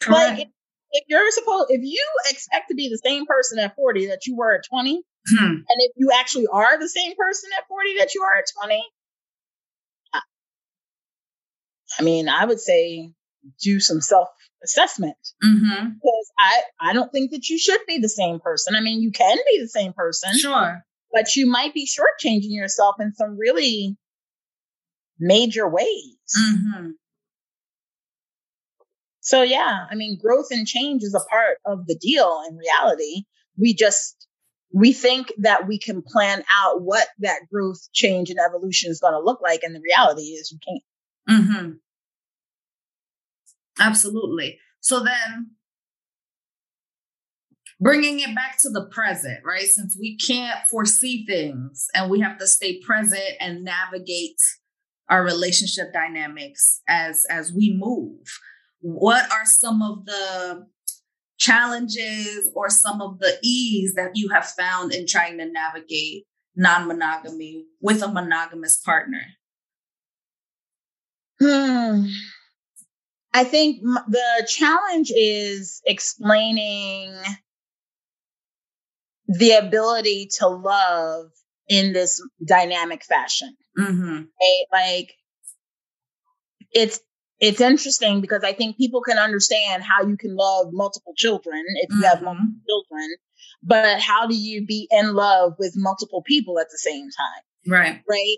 Correct. 0.00 0.30
Like 0.30 0.40
if, 0.40 0.48
if 0.92 1.04
you're 1.08 1.30
supposed, 1.32 1.70
if 1.70 1.80
you 1.82 2.06
expect 2.30 2.68
to 2.68 2.76
be 2.76 2.88
the 2.88 3.00
same 3.04 3.26
person 3.26 3.58
at 3.58 3.74
40 3.74 4.06
that 4.08 4.26
you 4.26 4.36
were 4.36 4.54
at 4.54 4.64
20, 4.68 5.02
hmm. 5.36 5.44
and 5.44 5.64
if 5.66 5.92
you 5.96 6.10
actually 6.14 6.46
are 6.52 6.78
the 6.78 6.88
same 6.88 7.14
person 7.16 7.50
at 7.58 7.66
40 7.68 7.98
that 7.98 8.14
you 8.14 8.22
are 8.22 8.38
at 8.38 8.44
20, 8.64 8.82
I 11.98 12.02
mean, 12.02 12.28
I 12.28 12.44
would 12.44 12.60
say 12.60 13.12
do 13.62 13.80
some 13.80 14.00
self 14.00 14.28
assessment 14.62 15.16
mm-hmm. 15.42 15.88
because 15.90 16.32
I 16.38 16.62
I 16.80 16.92
don't 16.92 17.10
think 17.12 17.30
that 17.30 17.48
you 17.48 17.58
should 17.58 17.80
be 17.86 17.98
the 17.98 18.08
same 18.08 18.40
person. 18.40 18.74
I 18.74 18.80
mean, 18.80 19.00
you 19.00 19.10
can 19.10 19.36
be 19.50 19.60
the 19.60 19.68
same 19.68 19.92
person, 19.92 20.36
sure, 20.38 20.84
but 21.12 21.34
you 21.36 21.48
might 21.48 21.74
be 21.74 21.86
shortchanging 21.86 22.50
yourself 22.50 22.96
in 23.00 23.14
some 23.14 23.38
really 23.38 23.96
major 25.18 25.68
ways. 25.68 26.16
Mm-hmm. 26.38 26.90
So 29.20 29.42
yeah, 29.42 29.86
I 29.90 29.94
mean, 29.94 30.18
growth 30.20 30.48
and 30.50 30.66
change 30.66 31.02
is 31.02 31.14
a 31.14 31.28
part 31.28 31.58
of 31.66 31.86
the 31.86 31.96
deal 31.96 32.42
in 32.48 32.56
reality. 32.56 33.24
We 33.58 33.74
just, 33.74 34.17
we 34.72 34.92
think 34.92 35.32
that 35.38 35.66
we 35.66 35.78
can 35.78 36.02
plan 36.02 36.44
out 36.52 36.82
what 36.82 37.06
that 37.20 37.40
growth, 37.50 37.88
change, 37.92 38.30
and 38.30 38.38
evolution 38.38 38.90
is 38.90 39.00
going 39.00 39.14
to 39.14 39.20
look 39.20 39.40
like. 39.40 39.62
And 39.62 39.74
the 39.74 39.80
reality 39.80 40.22
is 40.22 40.52
you 40.52 40.58
can't. 40.66 41.46
Mm-hmm. 41.46 41.70
Absolutely. 43.80 44.58
So 44.80 45.02
then 45.02 45.52
bringing 47.80 48.20
it 48.20 48.34
back 48.34 48.58
to 48.60 48.70
the 48.70 48.86
present, 48.86 49.38
right? 49.44 49.66
Since 49.66 49.96
we 49.98 50.16
can't 50.16 50.58
foresee 50.68 51.24
things 51.26 51.86
and 51.94 52.10
we 52.10 52.20
have 52.20 52.38
to 52.38 52.46
stay 52.46 52.80
present 52.80 53.22
and 53.40 53.64
navigate 53.64 54.40
our 55.08 55.24
relationship 55.24 55.92
dynamics 55.92 56.82
as 56.86 57.24
as 57.30 57.52
we 57.52 57.74
move 57.78 58.18
what 58.80 59.24
are 59.32 59.44
some 59.44 59.82
of 59.82 60.04
the 60.04 60.66
challenges 61.38 62.50
or 62.54 62.68
some 62.68 63.00
of 63.00 63.18
the 63.18 63.38
ease 63.42 63.94
that 63.94 64.12
you 64.14 64.28
have 64.30 64.46
found 64.46 64.92
in 64.92 65.06
trying 65.06 65.38
to 65.38 65.46
navigate 65.46 66.24
non-monogamy 66.56 67.64
with 67.80 68.02
a 68.02 68.08
monogamous 68.08 68.76
partner 68.78 69.22
hmm. 71.40 72.04
i 73.32 73.44
think 73.44 73.80
the 73.82 74.48
challenge 74.48 75.12
is 75.14 75.80
explaining 75.86 77.14
the 79.28 79.52
ability 79.52 80.28
to 80.38 80.48
love 80.48 81.30
in 81.68 81.92
this 81.92 82.20
dynamic 82.44 83.04
fashion. 83.04 83.56
Mm-hmm. 83.78 84.22
Right? 84.40 84.64
Like 84.72 85.14
it's 86.72 87.00
it's 87.40 87.60
interesting 87.60 88.20
because 88.20 88.42
I 88.44 88.52
think 88.52 88.76
people 88.76 89.00
can 89.00 89.18
understand 89.18 89.82
how 89.82 90.02
you 90.06 90.16
can 90.16 90.34
love 90.36 90.68
multiple 90.72 91.12
children 91.16 91.62
if 91.76 91.90
you 91.90 91.96
mm-hmm. 91.96 92.04
have 92.04 92.22
multiple 92.22 92.60
children, 92.68 93.16
but 93.62 94.00
how 94.00 94.26
do 94.26 94.36
you 94.36 94.66
be 94.66 94.88
in 94.90 95.14
love 95.14 95.54
with 95.58 95.74
multiple 95.76 96.22
people 96.22 96.58
at 96.58 96.68
the 96.70 96.78
same 96.78 97.04
time? 97.04 97.72
Right. 97.72 98.02
Right. 98.08 98.36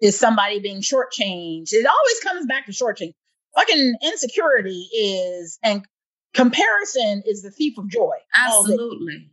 Is 0.00 0.18
somebody 0.18 0.60
being 0.60 0.80
shortchanged? 0.80 1.72
It 1.72 1.86
always 1.86 2.20
comes 2.24 2.46
back 2.46 2.66
to 2.66 2.72
shortchanged. 2.72 3.14
Fucking 3.54 3.96
insecurity 4.02 4.88
is 4.94 5.58
and 5.62 5.84
comparison 6.34 7.22
is 7.26 7.42
the 7.42 7.50
thief 7.50 7.78
of 7.78 7.88
joy. 7.88 8.14
Absolutely. 8.34 9.30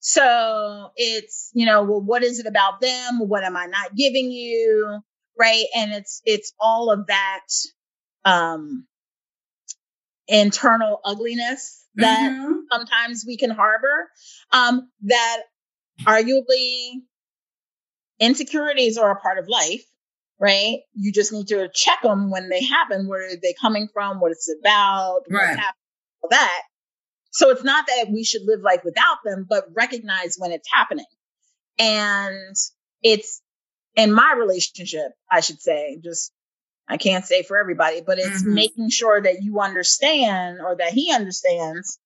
So 0.00 0.90
it's, 0.96 1.50
you 1.54 1.66
know, 1.66 1.82
well, 1.82 2.00
what 2.00 2.22
is 2.22 2.38
it 2.38 2.46
about 2.46 2.80
them? 2.80 3.28
What 3.28 3.44
am 3.44 3.56
I 3.56 3.66
not 3.66 3.94
giving 3.94 4.30
you? 4.30 5.00
Right. 5.38 5.64
And 5.76 5.92
it's, 5.92 6.22
it's 6.24 6.52
all 6.58 6.90
of 6.90 7.06
that, 7.08 7.46
um, 8.28 8.86
internal 10.26 11.00
ugliness 11.04 11.84
that 11.94 12.30
mm-hmm. 12.30 12.52
sometimes 12.70 13.24
we 13.26 13.36
can 13.36 13.50
harbor, 13.50 14.08
um, 14.52 14.90
that 15.02 15.42
arguably 16.02 16.90
insecurities 18.20 18.98
are 18.98 19.10
a 19.10 19.20
part 19.20 19.38
of 19.38 19.48
life, 19.48 19.82
right? 20.38 20.80
You 20.94 21.12
just 21.12 21.32
need 21.32 21.48
to 21.48 21.68
check 21.72 22.02
them 22.02 22.30
when 22.30 22.50
they 22.50 22.62
happen. 22.62 23.08
Where 23.08 23.26
are 23.26 23.36
they 23.42 23.54
coming 23.60 23.88
from? 23.92 24.20
What 24.20 24.32
it's 24.32 24.52
about? 24.60 25.22
Right. 25.30 25.48
What's 25.48 25.56
happening, 25.56 25.74
all 26.22 26.30
that. 26.30 26.62
So 27.30 27.50
it's 27.50 27.64
not 27.64 27.86
that 27.86 28.06
we 28.12 28.24
should 28.24 28.42
live 28.44 28.60
life 28.60 28.82
without 28.84 29.18
them, 29.24 29.46
but 29.48 29.64
recognize 29.74 30.36
when 30.38 30.52
it's 30.52 30.68
happening. 30.72 31.06
And 31.78 32.54
it's 33.02 33.40
in 33.96 34.12
my 34.12 34.34
relationship, 34.36 35.12
I 35.30 35.40
should 35.40 35.60
say, 35.60 35.98
just 36.02 36.32
I 36.88 36.96
can't 36.96 37.24
say 37.24 37.42
for 37.42 37.58
everybody, 37.58 38.00
but 38.00 38.18
it's 38.18 38.42
mm-hmm. 38.42 38.54
making 38.54 38.90
sure 38.90 39.20
that 39.20 39.42
you 39.42 39.60
understand 39.60 40.60
or 40.60 40.76
that 40.76 40.92
he 40.92 41.12
understands 41.12 41.98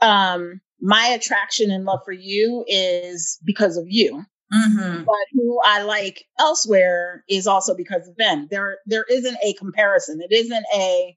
um 0.00 0.60
my 0.80 1.06
attraction 1.08 1.70
and 1.70 1.84
love 1.84 2.00
for 2.04 2.12
you 2.12 2.64
is 2.66 3.38
because 3.44 3.76
of 3.76 3.84
you. 3.88 4.24
Mm-hmm. 4.52 5.04
But 5.04 5.14
who 5.32 5.60
I 5.64 5.82
like 5.82 6.24
elsewhere 6.38 7.24
is 7.28 7.46
also 7.46 7.74
because 7.74 8.06
of 8.08 8.16
them. 8.16 8.48
There 8.50 8.78
there 8.86 9.04
isn't 9.08 9.38
a 9.42 9.54
comparison. 9.54 10.20
It 10.20 10.34
isn't 10.34 10.66
a 10.74 11.16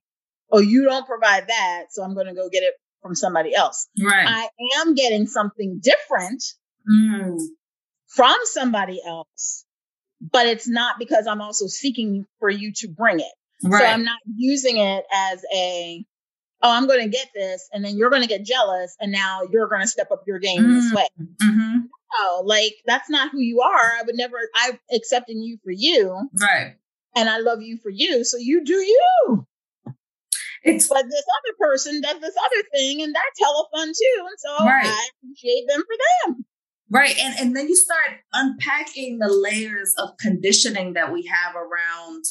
oh 0.51 0.59
you 0.59 0.85
don't 0.85 1.07
provide 1.07 1.47
that, 1.47 1.85
so 1.91 2.03
I'm 2.03 2.13
going 2.13 2.27
to 2.27 2.33
go 2.33 2.49
get 2.49 2.63
it 2.63 2.75
from 3.01 3.15
somebody 3.15 3.53
else. 3.53 3.87
Right. 4.01 4.25
I 4.27 4.47
am 4.79 4.95
getting 4.95 5.27
something 5.27 5.81
different 5.81 6.43
mm. 6.89 7.39
from 8.07 8.35
somebody 8.45 9.01
else, 9.05 9.64
but 10.31 10.47
it's 10.47 10.67
not 10.67 10.97
because 10.99 11.27
I'm 11.27 11.41
also 11.41 11.67
seeking 11.67 12.25
for 12.39 12.49
you 12.49 12.71
to 12.77 12.87
bring 12.87 13.19
it. 13.19 13.33
Right. 13.63 13.81
So 13.81 13.85
I'm 13.85 14.03
not 14.03 14.19
using 14.35 14.77
it 14.77 15.05
as 15.11 15.43
a, 15.53 16.05
oh, 16.61 16.71
I'm 16.71 16.87
going 16.87 17.01
to 17.01 17.09
get 17.09 17.29
this, 17.33 17.67
and 17.71 17.83
then 17.83 17.97
you're 17.97 18.09
going 18.09 18.21
to 18.21 18.27
get 18.27 18.43
jealous, 18.43 18.95
and 18.99 19.11
now 19.11 19.41
you're 19.51 19.67
going 19.67 19.81
to 19.81 19.87
step 19.87 20.11
up 20.11 20.23
your 20.27 20.39
game 20.39 20.63
mm. 20.63 20.81
this 20.81 20.93
way. 20.93 21.07
Mm-hmm. 21.19 21.77
Oh, 22.17 22.43
like 22.45 22.73
that's 22.85 23.09
not 23.09 23.31
who 23.31 23.39
you 23.39 23.61
are. 23.61 23.91
I 23.99 24.03
would 24.05 24.15
never. 24.15 24.37
I'm 24.55 24.79
accepting 24.93 25.41
you 25.41 25.57
for 25.63 25.71
you, 25.71 26.29
right? 26.39 26.75
And 27.15 27.29
I 27.29 27.39
love 27.39 27.61
you 27.61 27.77
for 27.77 27.89
you. 27.89 28.23
So 28.23 28.37
you 28.37 28.63
do 28.63 28.75
you. 28.75 29.47
It's 30.63 30.87
but 30.87 31.03
this 31.03 31.25
other 31.37 31.55
person 31.59 32.01
does 32.01 32.19
this 32.19 32.35
other 32.37 32.63
thing, 32.73 33.01
and 33.01 33.13
that's 33.13 33.39
hella 33.39 33.65
fun 33.73 33.87
too. 33.87 34.25
And 34.27 34.37
so 34.37 34.65
right. 34.65 34.85
I 34.85 35.09
appreciate 35.23 35.67
them 35.67 35.81
for 35.81 36.33
them. 36.33 36.45
Right. 36.89 37.17
And 37.17 37.39
and 37.39 37.55
then 37.55 37.67
you 37.67 37.75
start 37.75 38.19
unpacking 38.33 39.17
the 39.19 39.29
layers 39.29 39.93
of 39.97 40.09
conditioning 40.19 40.93
that 40.93 41.11
we 41.11 41.25
have 41.25 41.55
around 41.55 42.23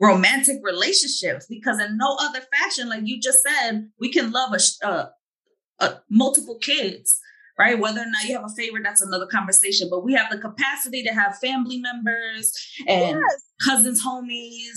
romantic 0.00 0.58
relationships 0.62 1.46
because 1.48 1.80
in 1.80 1.96
no 1.96 2.16
other 2.20 2.40
fashion, 2.54 2.88
like 2.88 3.02
you 3.04 3.20
just 3.20 3.38
said, 3.42 3.88
we 3.98 4.12
can 4.12 4.30
love 4.30 4.52
a, 4.52 4.86
uh, 4.86 5.06
uh, 5.80 5.94
multiple 6.10 6.58
kids. 6.58 7.18
Right? 7.58 7.78
Whether 7.78 8.00
or 8.00 8.06
not 8.06 8.24
you 8.24 8.34
have 8.34 8.44
a 8.44 8.54
favorite, 8.54 8.82
that's 8.84 9.00
another 9.00 9.26
conversation. 9.26 9.88
But 9.90 10.04
we 10.04 10.14
have 10.14 10.30
the 10.30 10.38
capacity 10.38 11.02
to 11.04 11.12
have 11.12 11.38
family 11.38 11.78
members 11.78 12.52
and 12.86 13.18
yes. 13.18 13.44
cousins, 13.64 14.04
homies, 14.04 14.76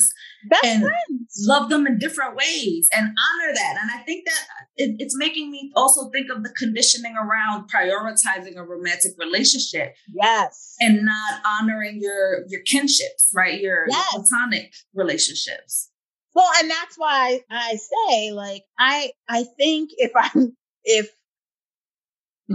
Best 0.50 0.66
and 0.66 0.82
friends. 0.84 1.46
love 1.46 1.70
them 1.70 1.86
in 1.86 1.98
different 1.98 2.36
ways 2.36 2.88
and 2.96 3.06
honor 3.06 3.54
that. 3.54 3.78
And 3.82 3.92
I 3.92 4.04
think 4.04 4.26
that 4.26 4.44
it, 4.78 4.96
it's 5.00 5.18
making 5.18 5.52
me 5.52 5.72
also 5.76 6.10
think 6.10 6.28
of 6.34 6.44
the 6.44 6.54
conditioning 6.58 7.16
around 7.16 7.70
prioritizing 7.70 8.56
a 8.58 8.64
romantic 8.64 9.12
relationship. 9.18 9.96
Yes. 10.08 10.76
And 10.80 11.04
not 11.04 11.42
honoring 11.46 12.00
your 12.02 12.46
your 12.48 12.62
kinships, 12.62 13.32
right? 13.36 13.60
Your, 13.60 13.86
yes. 13.90 14.14
your 14.14 14.24
platonic 14.24 14.74
relationships. 14.94 15.90
Well, 16.34 16.50
and 16.60 16.70
that's 16.70 16.96
why 16.96 17.42
I 17.50 17.76
say, 17.76 18.32
like, 18.32 18.64
I 18.78 19.12
I 19.28 19.44
think 19.58 19.90
if 19.98 20.12
I'm 20.16 20.56
if 20.84 21.10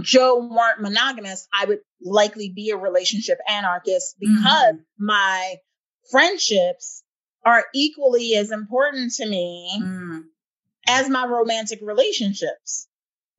Joe 0.01 0.47
weren't 0.51 0.81
monogamous, 0.81 1.47
I 1.53 1.65
would 1.65 1.79
likely 2.01 2.51
be 2.53 2.71
a 2.71 2.77
relationship 2.77 3.37
anarchist 3.47 4.15
because 4.19 4.73
mm-hmm. 4.73 5.05
my 5.05 5.55
friendships 6.11 7.03
are 7.45 7.63
equally 7.73 8.35
as 8.35 8.51
important 8.51 9.13
to 9.13 9.25
me 9.27 9.81
mm. 9.81 10.21
as 10.87 11.09
my 11.09 11.25
romantic 11.25 11.79
relationships. 11.81 12.87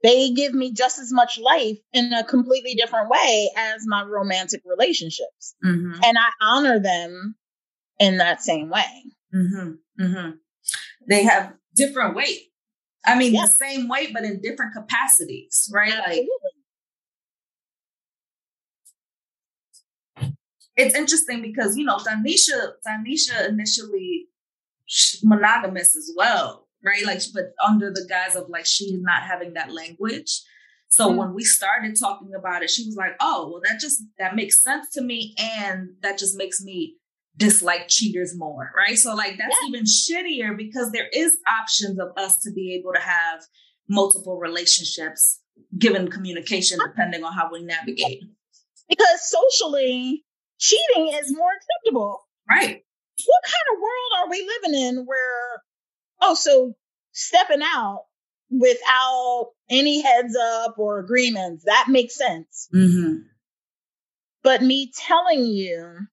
They 0.03 0.31
give 0.31 0.55
me 0.55 0.73
just 0.73 0.99
as 0.99 1.13
much 1.13 1.39
life 1.39 1.79
in 1.93 2.13
a 2.13 2.23
completely 2.23 2.75
different 2.75 3.11
way 3.11 3.51
as 3.57 3.83
my 3.87 4.03
romantic 4.03 4.63
relationships. 4.65 5.57
Mm-hmm. 5.65 6.01
And 6.05 6.17
I 6.19 6.31
honor 6.41 6.79
them 6.79 7.35
in 7.99 8.19
that 8.19 8.43
same 8.43 8.71
way. 8.71 9.03
Mm-hmm. 9.35 10.03
Mm-hmm. 10.05 10.31
They 11.09 11.25
have 11.25 11.55
different 11.75 12.15
weight. 12.15 12.41
I 13.07 13.17
mean, 13.17 13.33
the 13.33 13.47
same 13.47 13.89
weight, 13.89 14.11
but 14.13 14.25
in 14.25 14.41
different 14.41 14.75
capacities, 14.75 15.71
right? 15.73 15.93
Absolutely. 15.93 16.29
Like, 20.19 20.33
it's 20.77 20.95
interesting 20.95 21.41
because 21.41 21.77
you 21.77 21.85
know 21.85 21.97
Tanisha, 21.97 22.73
Tanisha 22.87 23.49
initially 23.49 24.27
monogamous 25.23 25.97
as 25.97 26.13
well, 26.17 26.69
right? 26.85 27.05
Like, 27.05 27.23
but 27.33 27.55
under 27.65 27.91
the 27.91 28.07
guise 28.09 28.37
of 28.37 28.49
like 28.49 28.67
she's 28.67 29.01
not 29.01 29.23
having 29.23 29.55
that 29.55 29.73
language. 29.73 30.43
So 30.89 31.09
mm-hmm. 31.09 31.19
when 31.19 31.35
we 31.35 31.45
started 31.45 31.97
talking 31.99 32.35
about 32.35 32.63
it, 32.63 32.71
she 32.71 32.87
was 32.87 32.97
like, 32.97 33.17
"Oh, 33.21 33.49
well, 33.51 33.63
that 33.65 33.81
just 33.81 34.03
that 34.19 34.37
makes 34.37 34.63
sense 34.63 34.91
to 34.91 35.03
me, 35.03 35.35
and 35.39 35.91
that 36.03 36.19
just 36.19 36.37
makes 36.37 36.63
me 36.63 36.97
dislike 37.37 37.89
cheaters 37.89 38.35
more, 38.37 38.71
right? 38.77 38.99
So 38.99 39.15
like 39.15 39.37
that's 39.39 39.57
yeah. 39.63 39.69
even 39.69 39.85
shittier 39.85 40.57
because 40.57 40.93
there 40.93 41.09
is 41.13 41.37
options 41.61 41.99
of 41.99 42.09
us 42.17 42.39
to 42.43 42.53
be 42.53 42.75
able 42.75 42.93
to 42.95 43.01
have 43.01 43.43
multiple 43.89 44.39
relationships 44.39 45.41
given 45.79 46.11
communication 46.11 46.79
depending 46.85 47.25
on 47.25 47.33
how 47.33 47.51
we 47.53 47.63
navigate. 47.63 48.23
Because 48.89 49.21
socially, 49.23 50.25
cheating 50.59 51.09
is 51.09 51.35
more 51.37 51.51
acceptable. 51.57 52.21
Right. 52.49 52.83
What 53.27 53.43
kind 53.45 53.75
of 53.75 53.81
world 53.81 54.13
are 54.19 54.31
we 54.31 54.49
living 54.63 54.81
in 54.81 55.07
where 55.07 55.63
oh 56.23 56.35
so 56.35 56.75
stepping 57.13 57.63
out 57.63 58.05
without 58.51 59.51
any 59.69 60.03
heads 60.03 60.37
up 60.37 60.79
or 60.79 61.01
agreements, 61.01 61.65
that 61.65 61.87
makes 61.89 62.17
sense. 62.17 62.69
Mm-hmm. 62.75 63.23
But 64.43 64.63
me 64.63 64.93
telling 64.95 65.45
you 65.47 66.07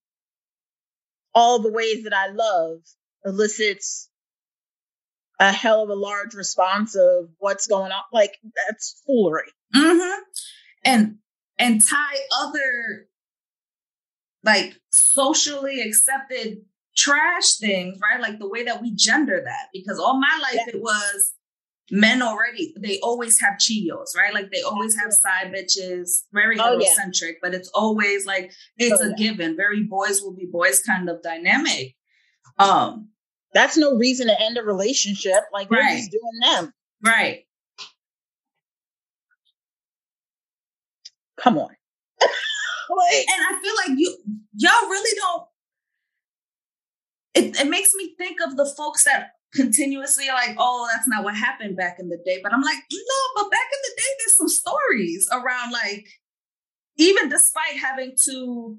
all 1.34 1.58
the 1.58 1.72
ways 1.72 2.04
that 2.04 2.14
I 2.14 2.28
love 2.28 2.78
elicits 3.24 4.08
a 5.40 5.52
hell 5.52 5.82
of 5.82 5.90
a 5.90 5.94
large 5.94 6.34
response 6.34 6.94
of 6.94 7.28
what's 7.38 7.66
going 7.66 7.92
on. 7.92 8.02
Like 8.12 8.36
that's 8.68 9.02
foolery. 9.06 9.52
Mm-hmm. 9.74 10.20
And 10.84 11.16
and 11.58 11.82
tie 11.82 12.18
other 12.40 13.08
like 14.44 14.74
socially 14.90 15.80
accepted 15.80 16.58
trash 16.96 17.56
things, 17.56 17.98
right? 18.00 18.20
Like 18.20 18.38
the 18.38 18.48
way 18.48 18.64
that 18.64 18.80
we 18.80 18.94
gender 18.94 19.42
that. 19.44 19.68
Because 19.72 19.98
all 19.98 20.20
my 20.20 20.38
life 20.42 20.60
yeah. 20.66 20.74
it 20.74 20.80
was 20.80 21.32
men 21.90 22.22
already 22.22 22.74
they 22.80 22.98
always 23.00 23.40
have 23.40 23.60
chios 23.60 24.14
right? 24.16 24.32
Like 24.32 24.50
they 24.50 24.62
always 24.62 24.98
have 24.98 25.12
side 25.12 25.52
bitches 25.52 26.22
very 26.32 26.58
oh, 26.58 26.78
heterocentric 26.78 27.32
yeah. 27.32 27.38
but 27.42 27.54
it's 27.54 27.70
always 27.74 28.26
like 28.26 28.52
it's 28.76 29.00
oh, 29.00 29.06
a 29.06 29.08
yeah. 29.10 29.16
given. 29.16 29.56
Very 29.56 29.82
boys 29.82 30.22
will 30.22 30.34
be 30.34 30.46
boys 30.50 30.82
kind 30.82 31.08
of 31.08 31.22
dynamic. 31.22 31.94
Um 32.58 33.08
that's 33.52 33.76
no 33.76 33.96
reason 33.96 34.26
to 34.28 34.40
end 34.40 34.58
a 34.58 34.62
relationship. 34.62 35.42
Like 35.52 35.70
right. 35.70 35.82
they're 35.82 35.96
just 35.98 36.10
doing 36.10 36.40
them. 36.42 36.72
Right. 37.04 37.44
Come 41.38 41.58
on. 41.58 41.70
Like, 42.86 43.26
and 43.28 43.42
i 43.48 43.60
feel 43.62 43.74
like 43.76 43.98
you 43.98 44.16
y'all 44.56 44.88
really 44.88 45.18
don't 45.18 45.42
it, 47.34 47.60
it 47.60 47.68
makes 47.68 47.92
me 47.94 48.14
think 48.16 48.38
of 48.40 48.56
the 48.56 48.72
folks 48.76 49.04
that 49.04 49.30
continuously 49.54 50.26
like, 50.28 50.56
oh, 50.58 50.86
that's 50.92 51.08
not 51.08 51.24
what 51.24 51.36
happened 51.36 51.76
back 51.76 51.96
in 51.98 52.08
the 52.08 52.18
day. 52.24 52.40
But 52.42 52.52
I'm 52.52 52.62
like, 52.62 52.78
no, 52.92 53.42
but 53.42 53.50
back 53.50 53.66
in 53.72 53.78
the 53.82 53.96
day, 53.96 54.08
there's 54.18 54.36
some 54.36 54.48
stories 54.48 55.28
around 55.32 55.72
like, 55.72 56.06
even 56.96 57.28
despite 57.28 57.76
having 57.80 58.14
to 58.26 58.76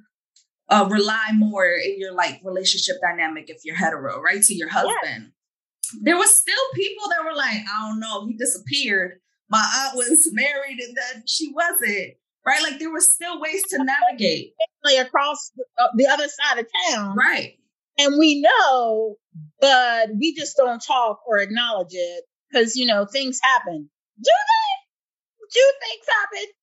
uh, 0.69 0.87
rely 0.89 1.31
more 1.33 1.65
in 1.65 1.99
your 1.99 2.13
like 2.13 2.41
relationship 2.43 2.97
dynamic 3.01 3.49
if 3.49 3.61
you're 3.63 3.75
hetero, 3.75 4.21
right, 4.21 4.41
to 4.43 4.53
your 4.53 4.69
husband. 4.69 4.95
Yeah. 5.03 5.99
There 6.01 6.17
was 6.17 6.35
still 6.35 6.55
people 6.73 7.07
that 7.09 7.23
were 7.23 7.35
like, 7.35 7.57
I 7.57 7.89
don't 7.89 7.99
know, 7.99 8.25
he 8.25 8.33
disappeared. 8.33 9.19
My 9.49 9.63
aunt 9.77 9.95
was 9.95 10.29
married 10.33 10.79
and 10.79 10.95
then 10.95 11.23
she 11.27 11.51
wasn't. 11.53 12.15
Right, 12.45 12.61
like 12.61 12.77
there 12.77 12.91
was 12.91 13.11
still 13.11 13.41
ways 13.41 13.63
to 13.69 13.83
navigate. 13.83 14.53
Across 14.99 15.51
the, 15.57 15.63
uh, 15.79 15.87
the 15.95 16.05
other 16.05 16.27
side 16.27 16.59
of 16.59 16.67
town, 16.91 17.15
right? 17.15 17.57
And 17.97 18.19
we 18.19 18.39
know, 18.39 19.17
but 19.59 20.09
we 20.19 20.33
just 20.35 20.57
don't 20.57 20.83
talk 20.83 21.19
or 21.27 21.39
acknowledge 21.39 21.93
it 21.93 22.23
because, 22.49 22.75
you 22.75 22.85
know, 22.85 23.05
things 23.05 23.39
happen. 23.41 23.89
Do 24.21 24.31
they? 24.31 25.49
Do 25.53 25.71
things 25.81 26.05
happen? 26.07 26.53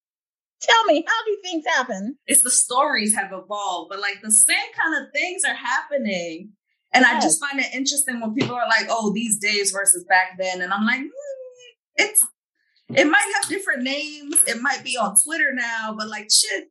Tell 0.63 0.85
me, 0.85 1.05
how 1.07 1.25
do 1.27 1.39
things 1.43 1.65
happen? 1.67 2.17
It's 2.27 2.43
the 2.43 2.51
stories 2.51 3.15
have 3.17 3.33
evolved, 3.33 3.91
but 3.91 4.01
like 4.01 4.21
the 4.23 4.31
same 4.31 4.57
kind 4.81 5.03
of 5.03 5.13
things 5.13 5.43
are 5.45 5.55
happening. 5.55 6.53
And 6.93 7.03
yes. 7.03 7.17
I 7.17 7.27
just 7.27 7.41
find 7.41 7.59
it 7.59 7.75
interesting 7.75 8.21
when 8.21 8.35
people 8.35 8.55
are 8.55 8.69
like, 8.69 8.87
oh, 8.89 9.13
these 9.13 9.39
days 9.39 9.73
versus 9.73 10.05
back 10.05 10.37
then. 10.39 10.63
And 10.63 10.73
I'm 10.73 10.87
like, 10.87 11.01
mm, 11.01 11.11
it's, 11.97 12.25
it 12.91 13.07
might 13.07 13.33
have 13.37 13.49
different 13.49 13.83
names. 13.83 14.43
It 14.47 14.61
might 14.61 14.85
be 14.85 14.97
on 14.97 15.17
Twitter 15.25 15.53
now, 15.53 15.95
but 15.99 16.09
like, 16.09 16.29
shit, 16.31 16.69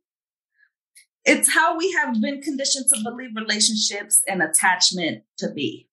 it's 1.24 1.52
how 1.52 1.76
we 1.76 1.92
have 1.92 2.20
been 2.20 2.40
conditioned 2.40 2.86
to 2.94 3.02
believe 3.02 3.30
relationships 3.36 4.22
and 4.26 4.42
attachment 4.42 5.24
to 5.38 5.50
be. 5.50 5.88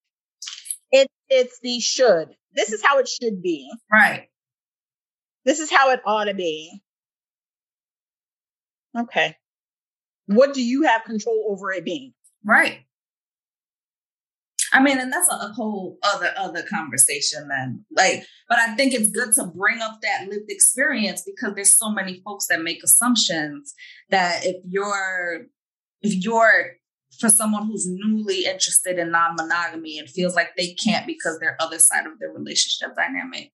It, 1.29 1.47
it's 1.47 1.59
the 1.61 1.79
should. 1.79 2.35
This 2.53 2.71
is 2.71 2.83
how 2.83 2.99
it 2.99 3.07
should 3.07 3.41
be. 3.41 3.71
Right. 3.91 4.29
This 5.45 5.59
is 5.59 5.71
how 5.71 5.91
it 5.91 6.01
ought 6.05 6.25
to 6.25 6.33
be. 6.33 6.81
Okay. 8.97 9.35
What 10.25 10.53
do 10.53 10.63
you 10.63 10.83
have 10.83 11.03
control 11.05 11.47
over 11.49 11.71
it 11.71 11.85
being? 11.85 12.13
Right. 12.43 12.79
I 14.71 14.81
mean, 14.81 14.99
and 14.99 15.11
that's 15.11 15.29
a, 15.31 15.35
a, 15.35 15.53
whole 15.53 15.97
other 16.03 16.31
other 16.37 16.61
conversation 16.63 17.47
then. 17.47 17.85
Like, 17.91 18.23
but 18.47 18.59
I 18.59 18.75
think 18.75 18.93
it's 18.93 19.09
good 19.09 19.33
to 19.33 19.45
bring 19.45 19.81
up 19.81 19.99
that 20.01 20.27
lived 20.29 20.49
experience 20.49 21.23
because 21.25 21.55
there's 21.55 21.75
so 21.75 21.89
many 21.89 22.21
folks 22.23 22.47
that 22.47 22.61
make 22.61 22.83
assumptions 22.83 23.73
that 24.09 24.45
if 24.45 24.57
you're 24.67 25.47
if 26.01 26.23
you're 26.23 26.77
for 27.17 27.29
someone 27.29 27.67
who's 27.67 27.87
newly 27.87 28.45
interested 28.45 28.99
in 28.99 29.11
non-monogamy 29.11 29.97
and 29.99 30.09
feels 30.09 30.35
like 30.35 30.49
they 30.55 30.73
can't 30.73 31.07
because 31.07 31.39
their 31.39 31.57
other 31.59 31.79
side 31.79 32.05
of 32.05 32.19
their 32.19 32.31
relationship 32.31 32.95
dynamic 32.95 33.51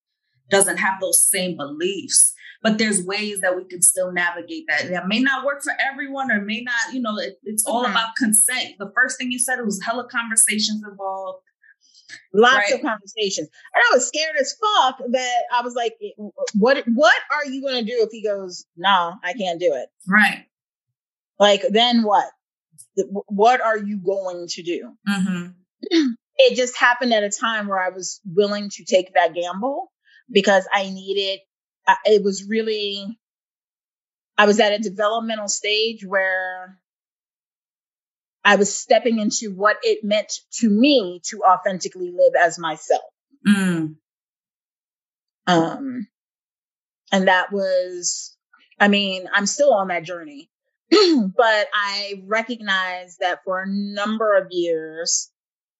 doesn't 0.49 0.77
have 0.77 0.99
those 0.99 1.27
same 1.27 1.57
beliefs 1.57 2.35
but 2.65 2.79
there's 2.79 3.05
ways 3.05 3.41
that 3.41 3.55
we 3.55 3.63
can 3.65 3.83
still 3.83 4.11
navigate 4.11 4.65
that. 4.67 4.89
That 4.89 5.07
may 5.07 5.19
not 5.19 5.45
work 5.45 5.61
for 5.61 5.73
everyone 5.79 6.31
or 6.31 6.41
may 6.41 6.61
not, 6.61 6.95
you 6.95 6.99
know, 6.99 7.15
it, 7.19 7.37
it's 7.43 7.63
all 7.63 7.83
mm-hmm. 7.83 7.91
about 7.91 8.15
consent. 8.17 8.73
The 8.79 8.91
first 8.95 9.19
thing 9.19 9.31
you 9.31 9.37
said 9.37 9.59
it 9.59 9.65
was 9.65 9.79
hella 9.85 10.07
conversations 10.09 10.83
involved. 10.83 11.43
Lots 12.33 12.55
right? 12.55 12.73
of 12.73 12.81
conversations. 12.81 13.49
And 13.73 13.83
I 13.91 13.93
was 13.93 14.07
scared 14.07 14.35
as 14.41 14.53
fuck 14.53 14.97
that 15.11 15.43
I 15.53 15.61
was 15.61 15.75
like, 15.75 15.93
what 16.55 16.83
what 16.95 17.15
are 17.31 17.45
you 17.45 17.61
gonna 17.61 17.83
do 17.83 17.99
if 17.99 18.09
he 18.11 18.23
goes, 18.23 18.65
no, 18.75 18.89
nah, 18.89 19.13
I 19.23 19.33
can't 19.33 19.59
do 19.59 19.71
it? 19.75 19.89
Right. 20.07 20.45
Like 21.39 21.61
then 21.69 22.01
what? 22.01 22.25
What 23.27 23.61
are 23.61 23.77
you 23.77 23.97
going 23.97 24.47
to 24.49 24.63
do? 24.63 24.91
Mm-hmm. 25.07 26.07
It 26.37 26.57
just 26.57 26.77
happened 26.77 27.13
at 27.13 27.23
a 27.23 27.29
time 27.29 27.67
where 27.67 27.79
I 27.79 27.89
was 27.89 28.19
willing 28.25 28.69
to 28.71 28.83
take 28.83 29.13
that 29.13 29.33
gamble 29.33 29.91
because 30.29 30.67
I 30.71 30.89
needed 30.89 31.39
it 32.03 32.23
was 32.23 32.45
really, 32.49 33.17
I 34.37 34.45
was 34.45 34.59
at 34.59 34.73
a 34.73 34.79
developmental 34.79 35.47
stage 35.47 36.05
where 36.05 36.77
I 38.43 38.57
was 38.57 38.75
stepping 38.75 39.19
into 39.19 39.53
what 39.55 39.77
it 39.83 40.03
meant 40.03 40.33
to 40.59 40.69
me 40.69 41.21
to 41.29 41.41
authentically 41.47 42.11
live 42.11 42.33
as 42.37 42.59
myself. 42.59 43.03
Mm. 43.47 43.95
Um, 45.47 46.07
and 47.11 47.27
that 47.27 47.51
was 47.51 48.35
I 48.79 48.87
mean, 48.87 49.27
I'm 49.33 49.45
still 49.45 49.73
on 49.73 49.87
that 49.87 50.03
journey, 50.03 50.49
but 50.91 51.67
I 51.73 52.23
recognize 52.25 53.17
that 53.19 53.39
for 53.43 53.61
a 53.61 53.67
number 53.67 54.35
of 54.35 54.47
years, 54.51 55.31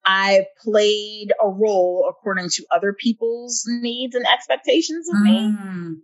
I 0.05 0.45
played 0.63 1.33
a 1.41 1.49
role 1.49 2.07
according 2.09 2.49
to 2.49 2.65
other 2.71 2.93
people's 2.93 3.63
needs 3.67 4.15
and 4.15 4.25
expectations 4.27 5.09
of 5.09 5.19
me. 5.21 5.51
Mm. 5.51 5.95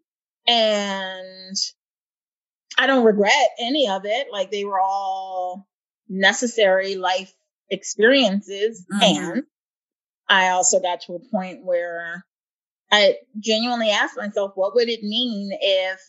And 0.48 1.58
I 2.78 2.88
don't 2.88 3.06
regret 3.06 3.50
any 3.60 3.88
of 3.90 4.06
it. 4.06 4.28
Like 4.32 4.50
they 4.50 4.66
were 4.66 4.80
all 4.80 5.68
necessary 6.10 6.96
life 6.96 7.32
experiences. 7.70 8.86
Mhm. 8.92 9.02
And 9.04 9.44
I 10.28 10.50
also 10.50 10.80
got 10.80 11.02
to 11.02 11.16
a 11.16 11.20
point 11.20 11.64
where 11.64 12.26
I 12.92 13.18
genuinely 13.40 13.90
asked 13.90 14.18
myself, 14.18 14.54
what 14.56 14.74
would 14.76 14.90
it 14.90 15.04
mean 15.04 15.52
if 15.62 16.02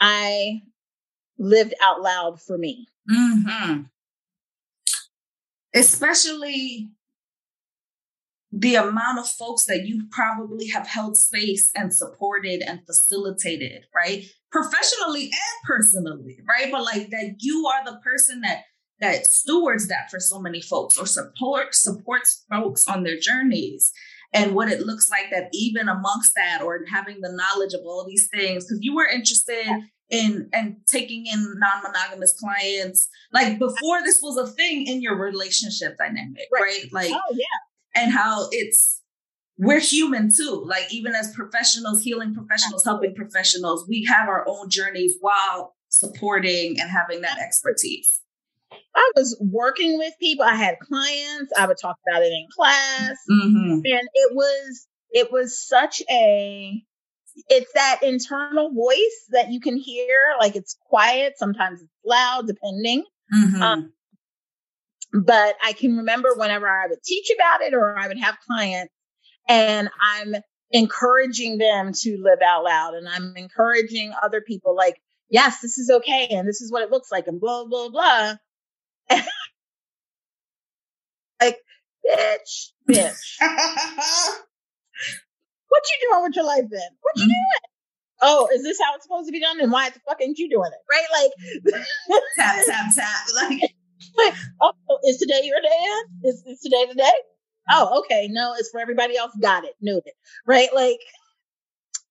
I 0.00 0.62
lived 1.38 1.74
out 1.82 2.02
loud 2.02 2.40
for 2.40 2.58
me? 2.58 2.86
hmm 3.08 3.82
Especially 5.74 6.90
the 8.50 8.76
amount 8.76 9.18
of 9.18 9.28
folks 9.28 9.66
that 9.66 9.86
you 9.86 10.04
probably 10.10 10.68
have 10.68 10.86
held 10.86 11.16
space 11.16 11.70
and 11.74 11.92
supported 11.92 12.62
and 12.66 12.80
facilitated, 12.86 13.84
right? 13.94 14.24
Professionally 14.50 15.24
and 15.24 15.66
personally, 15.66 16.38
right? 16.48 16.72
But 16.72 16.84
like 16.84 17.10
that 17.10 17.36
you 17.40 17.66
are 17.66 17.84
the 17.84 17.98
person 17.98 18.40
that 18.40 18.62
that 19.00 19.26
stewards 19.26 19.88
that 19.88 20.10
for 20.10 20.18
so 20.18 20.40
many 20.40 20.60
folks 20.60 20.98
or 20.98 21.06
support 21.06 21.74
supports 21.74 22.44
folks 22.50 22.88
on 22.88 23.04
their 23.04 23.18
journeys 23.18 23.92
and 24.32 24.54
what 24.54 24.68
it 24.68 24.80
looks 24.80 25.08
like 25.10 25.30
that 25.30 25.48
even 25.52 25.88
amongst 25.88 26.34
that 26.34 26.62
or 26.62 26.80
having 26.90 27.20
the 27.20 27.32
knowledge 27.32 27.74
of 27.74 27.80
all 27.84 28.04
these 28.04 28.28
things 28.28 28.64
because 28.64 28.80
you 28.82 28.94
were 28.94 29.06
interested 29.06 29.66
in 30.10 30.48
and 30.52 30.76
taking 30.86 31.26
in 31.26 31.54
non-monogamous 31.58 32.34
clients 32.40 33.08
like 33.32 33.58
before 33.58 34.02
this 34.02 34.20
was 34.22 34.36
a 34.38 34.46
thing 34.52 34.86
in 34.86 35.02
your 35.02 35.16
relationship 35.16 35.96
dynamic 35.98 36.46
right, 36.52 36.62
Right. 36.62 36.92
like 36.92 37.10
Oh 37.12 37.34
yeah. 37.34 38.02
and 38.02 38.12
how 38.12 38.48
it's 38.50 39.02
we're 39.58 39.80
human 39.80 40.30
too 40.34 40.62
like 40.66 40.92
even 40.92 41.14
as 41.14 41.34
professionals 41.34 42.00
healing 42.02 42.34
professionals 42.34 42.84
helping 42.84 43.14
professionals 43.14 43.86
we 43.88 44.04
have 44.08 44.28
our 44.28 44.44
own 44.48 44.70
journeys 44.70 45.16
while 45.20 45.74
supporting 45.90 46.80
and 46.80 46.90
having 46.90 47.20
that 47.22 47.38
expertise 47.38 48.20
I 48.94 49.12
was 49.16 49.36
working 49.40 49.96
with 49.96 50.12
people. 50.20 50.44
I 50.44 50.54
had 50.54 50.78
clients. 50.80 51.52
I 51.56 51.66
would 51.66 51.76
talk 51.80 51.96
about 52.06 52.22
it 52.22 52.26
in 52.32 52.46
class. 52.54 53.16
mm-hmm. 53.30 53.72
and 53.84 54.08
it 54.12 54.34
was 54.34 54.86
it 55.10 55.32
was 55.32 55.58
such 55.66 56.02
a 56.10 56.82
it's 57.48 57.72
that 57.74 58.00
internal 58.02 58.70
voice 58.72 59.26
that 59.30 59.50
you 59.50 59.60
can 59.60 59.76
hear 59.76 60.34
like 60.40 60.56
it's 60.56 60.76
quiet 60.88 61.34
sometimes 61.36 61.80
it's 61.82 61.90
loud 62.04 62.46
depending. 62.46 63.04
Mm-hmm. 63.34 63.62
Um, 63.62 63.92
but 65.12 65.56
i 65.62 65.72
can 65.72 65.96
remember 65.96 66.34
whenever 66.36 66.68
i 66.68 66.86
would 66.86 67.02
teach 67.02 67.30
about 67.34 67.62
it 67.62 67.74
or 67.74 67.98
i 67.98 68.08
would 68.08 68.18
have 68.18 68.36
clients 68.46 68.92
and 69.48 69.88
i'm 70.02 70.34
encouraging 70.70 71.58
them 71.58 71.92
to 71.94 72.18
live 72.20 72.40
out 72.44 72.64
loud 72.64 72.94
and 72.94 73.08
i'm 73.08 73.34
encouraging 73.36 74.12
other 74.22 74.40
people 74.40 74.76
like 74.76 75.00
yes 75.30 75.60
this 75.60 75.78
is 75.78 75.90
okay 75.90 76.28
and 76.30 76.46
this 76.46 76.60
is 76.60 76.70
what 76.70 76.82
it 76.82 76.90
looks 76.90 77.10
like 77.10 77.26
and 77.26 77.40
blah 77.40 77.64
blah 77.64 77.88
blah. 77.88 78.34
Like 81.40 81.58
bitch 82.04 82.72
bitch 82.90 83.38
what 85.68 85.82
you 85.88 86.08
doing 86.10 86.22
with 86.24 86.36
your 86.36 86.44
life 86.44 86.64
then? 86.70 86.90
What 87.00 87.16
you 87.16 87.24
Mhm. 87.24 87.28
doing? 87.28 87.44
Oh, 88.20 88.48
is 88.52 88.62
this 88.62 88.78
how 88.82 88.94
it's 88.96 89.04
supposed 89.04 89.26
to 89.28 89.32
be 89.32 89.40
done? 89.40 89.60
And 89.60 89.70
why 89.70 89.90
the 89.90 90.00
fuck 90.08 90.20
ain't 90.20 90.38
you 90.38 90.48
doing 90.50 90.70
it? 90.72 90.80
Right? 90.90 91.06
Like, 91.12 91.74
tap 92.36 92.64
tap 92.66 92.86
tap 92.94 93.26
like 94.16 94.34
oh, 94.60 94.72
is 95.04 95.18
today 95.18 95.40
your 95.44 95.60
day? 95.60 96.28
Is, 96.28 96.42
is 96.46 96.60
today 96.60 96.86
the 96.88 96.94
day? 96.96 97.12
Oh, 97.70 98.00
okay. 98.00 98.28
No, 98.30 98.54
it's 98.58 98.70
for 98.70 98.80
everybody 98.80 99.16
else. 99.16 99.32
Got 99.40 99.64
it. 99.64 99.74
Noted. 99.80 100.14
Right? 100.46 100.68
Like, 100.74 100.98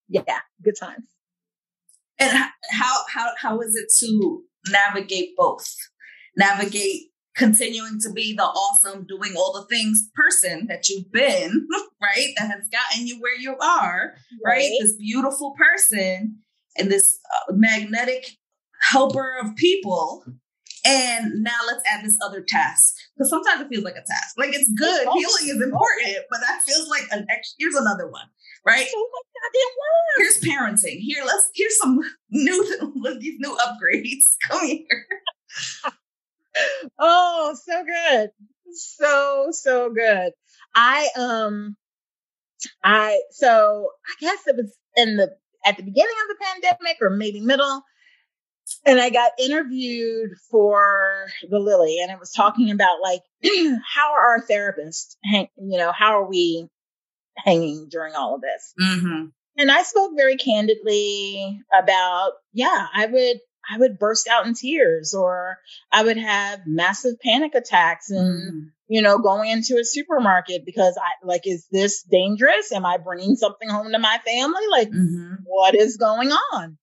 yeah, 0.09 0.39
good 0.63 0.75
times. 0.79 1.05
and 2.19 2.31
how 2.71 3.03
how 3.13 3.31
how 3.37 3.59
is 3.61 3.75
it 3.75 3.87
to 3.99 4.43
navigate 4.69 5.35
both 5.35 5.67
navigate 6.35 7.11
continuing 7.37 7.99
to 8.01 8.11
be 8.11 8.33
the 8.33 8.43
awesome 8.43 9.05
doing 9.05 9.33
all 9.37 9.53
the 9.53 9.67
things 9.73 10.09
person 10.15 10.65
that 10.67 10.89
you've 10.89 11.11
been 11.11 11.67
right? 12.01 12.33
That 12.37 12.51
has 12.51 12.67
gotten 12.71 13.07
you 13.07 13.19
where 13.21 13.37
you 13.39 13.55
are 13.57 14.15
right, 14.43 14.69
this 14.81 14.95
beautiful 14.97 15.53
person 15.57 16.39
and 16.77 16.91
this 16.91 17.19
uh, 17.49 17.53
magnetic 17.53 18.25
helper 18.91 19.37
of 19.41 19.55
people. 19.55 20.23
And 20.85 21.43
now 21.43 21.59
let's 21.65 21.83
add 21.91 22.05
this 22.05 22.17
other 22.23 22.41
task. 22.47 22.93
Because 23.15 23.29
sometimes 23.29 23.61
it 23.61 23.67
feels 23.67 23.83
like 23.83 23.95
a 23.95 24.05
task. 24.07 24.35
Like 24.37 24.53
it's 24.53 24.71
good. 24.77 25.01
Healing 25.13 25.55
is 25.55 25.61
important 25.61 26.17
but 26.29 26.39
that 26.41 26.61
feels 26.67 26.89
like 26.89 27.03
an 27.11 27.25
extra 27.29 27.55
here's 27.59 27.75
another 27.75 28.09
one 28.09 28.27
right? 28.67 28.87
Oh 28.93 29.09
my 29.13 29.27
here's 30.17 30.39
parenting. 30.41 30.99
Here, 30.99 31.23
let's 31.25 31.49
here's 31.55 31.77
some 31.77 31.99
new 32.29 33.17
these 33.19 33.39
new 33.39 33.55
upgrades. 33.57 34.35
Come 34.47 34.65
here. 34.65 35.07
God, 36.99 37.05
it 37.05 37.53
worked. 37.53 37.57
Oh, 37.57 37.57
so 37.65 37.83
good. 37.85 38.29
So, 38.73 39.47
so 39.51 39.89
good. 39.89 40.33
I, 40.75 41.09
um, 41.17 41.75
I, 42.83 43.21
so 43.31 43.89
I 44.07 44.13
guess 44.19 44.47
it 44.47 44.55
was 44.55 44.75
in 44.95 45.17
the, 45.17 45.29
at 45.65 45.77
the 45.77 45.83
beginning 45.83 46.15
of 46.23 46.37
the 46.37 46.45
pandemic 46.45 46.97
or 47.01 47.09
maybe 47.09 47.39
middle. 47.39 47.81
And 48.85 48.99
I 48.99 49.09
got 49.09 49.31
interviewed 49.39 50.31
for 50.51 51.27
the 51.49 51.59
Lily 51.59 51.99
and 52.01 52.11
it 52.11 52.19
was 52.19 52.31
talking 52.31 52.69
about 52.71 52.97
like, 53.01 53.21
how 53.43 54.13
are 54.13 54.27
our 54.31 54.45
therapists 54.45 55.15
hang, 55.23 55.47
you 55.57 55.77
know, 55.77 55.91
how 55.91 56.19
are 56.19 56.27
we 56.27 56.67
hanging 57.37 57.87
during 57.89 58.13
all 58.15 58.35
of 58.35 58.41
this? 58.41 58.73
Mm-hmm. 58.81 59.25
and 59.57 59.71
I 59.71 59.83
spoke 59.83 60.11
very 60.15 60.35
candidly 60.37 61.61
about, 61.73 62.33
yeah, 62.51 62.87
I 62.93 63.05
would, 63.05 63.39
I 63.69 63.77
would 63.77 63.99
burst 63.99 64.27
out 64.27 64.45
in 64.47 64.53
tears 64.53 65.13
or 65.13 65.57
I 65.91 66.03
would 66.03 66.17
have 66.17 66.61
massive 66.65 67.19
panic 67.19 67.53
attacks 67.55 68.09
and, 68.09 68.71
you 68.87 69.01
know, 69.01 69.17
going 69.19 69.49
into 69.49 69.77
a 69.77 69.83
supermarket 69.83 70.65
because 70.65 70.97
I 70.97 71.25
like, 71.25 71.45
is 71.45 71.67
this 71.71 72.03
dangerous? 72.03 72.71
Am 72.71 72.85
I 72.85 72.97
bringing 72.97 73.35
something 73.35 73.69
home 73.69 73.91
to 73.91 73.99
my 73.99 74.19
family? 74.25 74.63
Like, 74.71 74.89
Mm-hmm. 74.89 75.35
what 75.45 75.75
is 75.75 75.97
going 75.97 76.29
on? 76.53 76.77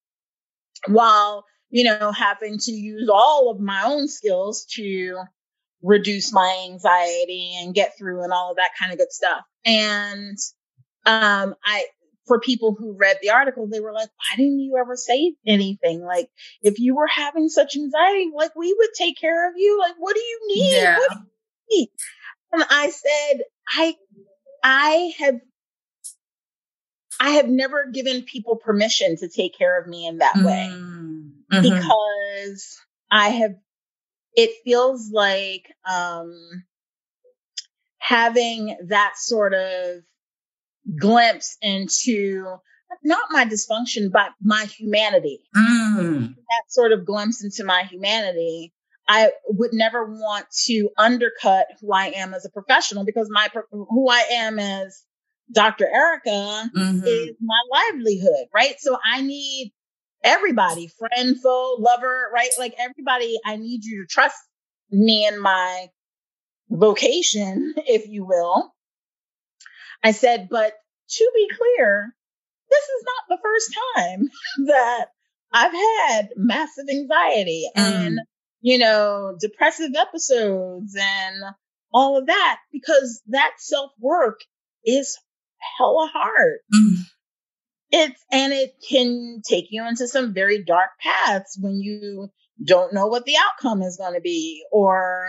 While, 0.86 1.44
you 1.70 1.84
know, 1.84 2.12
having 2.12 2.58
to 2.58 2.72
use 2.72 3.08
all 3.12 3.50
of 3.50 3.60
my 3.60 3.84
own 3.84 4.08
skills 4.08 4.66
to 4.74 5.16
reduce 5.82 6.32
my 6.32 6.66
anxiety 6.70 7.54
and 7.60 7.74
get 7.74 7.92
through 7.98 8.22
and 8.22 8.32
all 8.32 8.50
of 8.50 8.56
that 8.56 8.70
kind 8.78 8.92
of 8.92 8.98
good 8.98 9.12
stuff. 9.12 9.42
And 9.64 10.36
um 11.06 11.54
I 11.64 11.84
for 12.26 12.40
people 12.40 12.74
who 12.78 12.96
read 12.98 13.18
the 13.20 13.30
article, 13.30 13.68
they 13.68 13.80
were 13.80 13.92
like, 13.92 14.08
why 14.08 14.36
didn't 14.36 14.60
you 14.60 14.76
ever 14.80 14.96
say 14.96 15.34
anything? 15.46 16.02
Like, 16.02 16.30
if 16.62 16.78
you 16.78 16.94
were 16.96 17.06
having 17.06 17.48
such 17.48 17.76
anxiety, 17.76 18.30
like 18.34 18.54
we 18.56 18.74
would 18.76 18.90
take 18.96 19.18
care 19.20 19.48
of 19.48 19.54
you. 19.56 19.78
Like, 19.78 19.94
what 19.98 20.14
do 20.14 20.20
you 20.20 20.40
need? 20.48 20.72
Yeah. 20.72 20.98
What 20.98 21.10
do 21.10 21.16
you 21.18 21.80
need? 21.80 21.88
And 22.52 22.64
I 22.70 22.90
said, 22.90 23.42
I 23.68 23.94
I 24.62 25.12
have 25.18 25.40
I 27.20 27.30
have 27.30 27.48
never 27.48 27.86
given 27.92 28.22
people 28.22 28.56
permission 28.56 29.16
to 29.18 29.28
take 29.28 29.56
care 29.56 29.80
of 29.80 29.86
me 29.86 30.06
in 30.06 30.18
that 30.18 30.36
way 30.36 30.70
Mm-hmm. 31.52 31.62
because 31.62 32.78
I 33.10 33.28
have 33.28 33.54
it 34.34 34.50
feels 34.64 35.10
like 35.12 35.66
um 35.88 36.32
having 37.98 38.76
that 38.88 39.12
sort 39.16 39.54
of 39.54 40.02
glimpse 40.98 41.56
into 41.62 42.56
not 43.02 43.22
my 43.30 43.44
dysfunction 43.44 44.10
but 44.12 44.30
my 44.42 44.64
humanity 44.64 45.40
Mm-hmm. 45.56 46.24
that 46.24 46.62
sort 46.68 46.92
of 46.92 47.04
glimpse 47.06 47.42
into 47.44 47.64
my 47.64 47.84
humanity 47.84 48.72
I 49.08 49.32
would 49.48 49.72
never 49.72 50.04
want 50.06 50.46
to 50.66 50.88
undercut 50.96 51.66
who 51.80 51.92
I 51.92 52.06
am 52.16 52.32
as 52.34 52.44
a 52.46 52.50
professional 52.50 53.04
because 53.04 53.28
my 53.30 53.48
who 53.70 54.08
I 54.08 54.24
am 54.32 54.58
as 54.58 55.02
Dr. 55.52 55.86
Erica 55.86 56.70
Mm-hmm. 56.74 57.06
is 57.06 57.36
my 57.40 57.58
livelihood, 57.70 58.46
right? 58.54 58.76
So 58.78 58.96
I 59.04 59.20
need 59.20 59.72
everybody, 60.22 60.90
friend, 60.98 61.36
foe, 61.40 61.76
lover, 61.78 62.30
right? 62.32 62.48
Like 62.58 62.74
everybody, 62.78 63.38
I 63.44 63.56
need 63.56 63.84
you 63.84 64.02
to 64.02 64.06
trust 64.06 64.36
me 64.90 65.26
and 65.26 65.40
my 65.40 65.88
vocation, 66.70 67.74
if 67.76 68.08
you 68.08 68.24
will. 68.24 68.73
I 70.04 70.12
said, 70.12 70.48
but 70.50 70.74
to 71.08 71.30
be 71.34 71.48
clear, 71.56 72.14
this 72.70 72.84
is 72.84 73.04
not 73.04 73.36
the 73.36 73.42
first 73.42 73.76
time 73.96 74.28
that 74.66 75.06
I've 75.52 75.72
had 75.72 76.28
massive 76.36 76.86
anxiety 76.90 77.70
and, 77.74 78.18
you 78.60 78.78
know, 78.78 79.36
depressive 79.40 79.92
episodes 79.96 80.96
and 80.98 81.42
all 81.92 82.18
of 82.18 82.26
that 82.26 82.58
because 82.72 83.22
that 83.28 83.52
self 83.58 83.92
work 84.00 84.40
is 84.84 85.16
hella 85.78 86.10
hard. 86.12 86.58
Mm. 86.74 86.96
it's 87.90 88.24
and 88.30 88.52
it 88.52 88.74
can 88.88 89.40
take 89.48 89.66
you 89.70 89.86
into 89.86 90.06
some 90.08 90.34
very 90.34 90.62
dark 90.62 90.90
paths 91.00 91.56
when 91.58 91.80
you 91.80 92.28
don't 92.62 92.92
know 92.92 93.06
what 93.06 93.24
the 93.24 93.36
outcome 93.38 93.80
is 93.82 93.96
going 93.96 94.14
to 94.14 94.20
be 94.20 94.64
or 94.72 95.28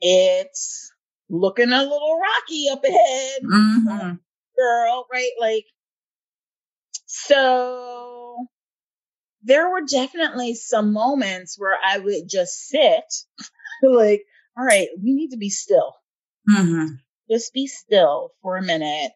it's 0.00 0.92
looking 1.28 1.72
a 1.72 1.82
little 1.82 2.18
rocky 2.20 2.68
up 2.70 2.84
ahead 2.84 3.42
Mm-hmm. 3.44 4.14
girl 4.56 5.06
right 5.12 5.30
like 5.40 5.64
so 7.06 8.46
there 9.42 9.70
were 9.70 9.82
definitely 9.82 10.54
some 10.54 10.92
moments 10.92 11.56
where 11.58 11.76
i 11.84 11.98
would 11.98 12.28
just 12.28 12.68
sit 12.68 13.04
like 13.82 14.22
all 14.56 14.64
right 14.64 14.88
we 15.02 15.12
need 15.14 15.30
to 15.30 15.36
be 15.38 15.50
still 15.50 15.94
Mm-hmm. 16.48 16.94
just 17.30 17.52
be 17.52 17.66
still 17.66 18.30
for 18.42 18.56
a 18.56 18.62
minute 18.62 19.10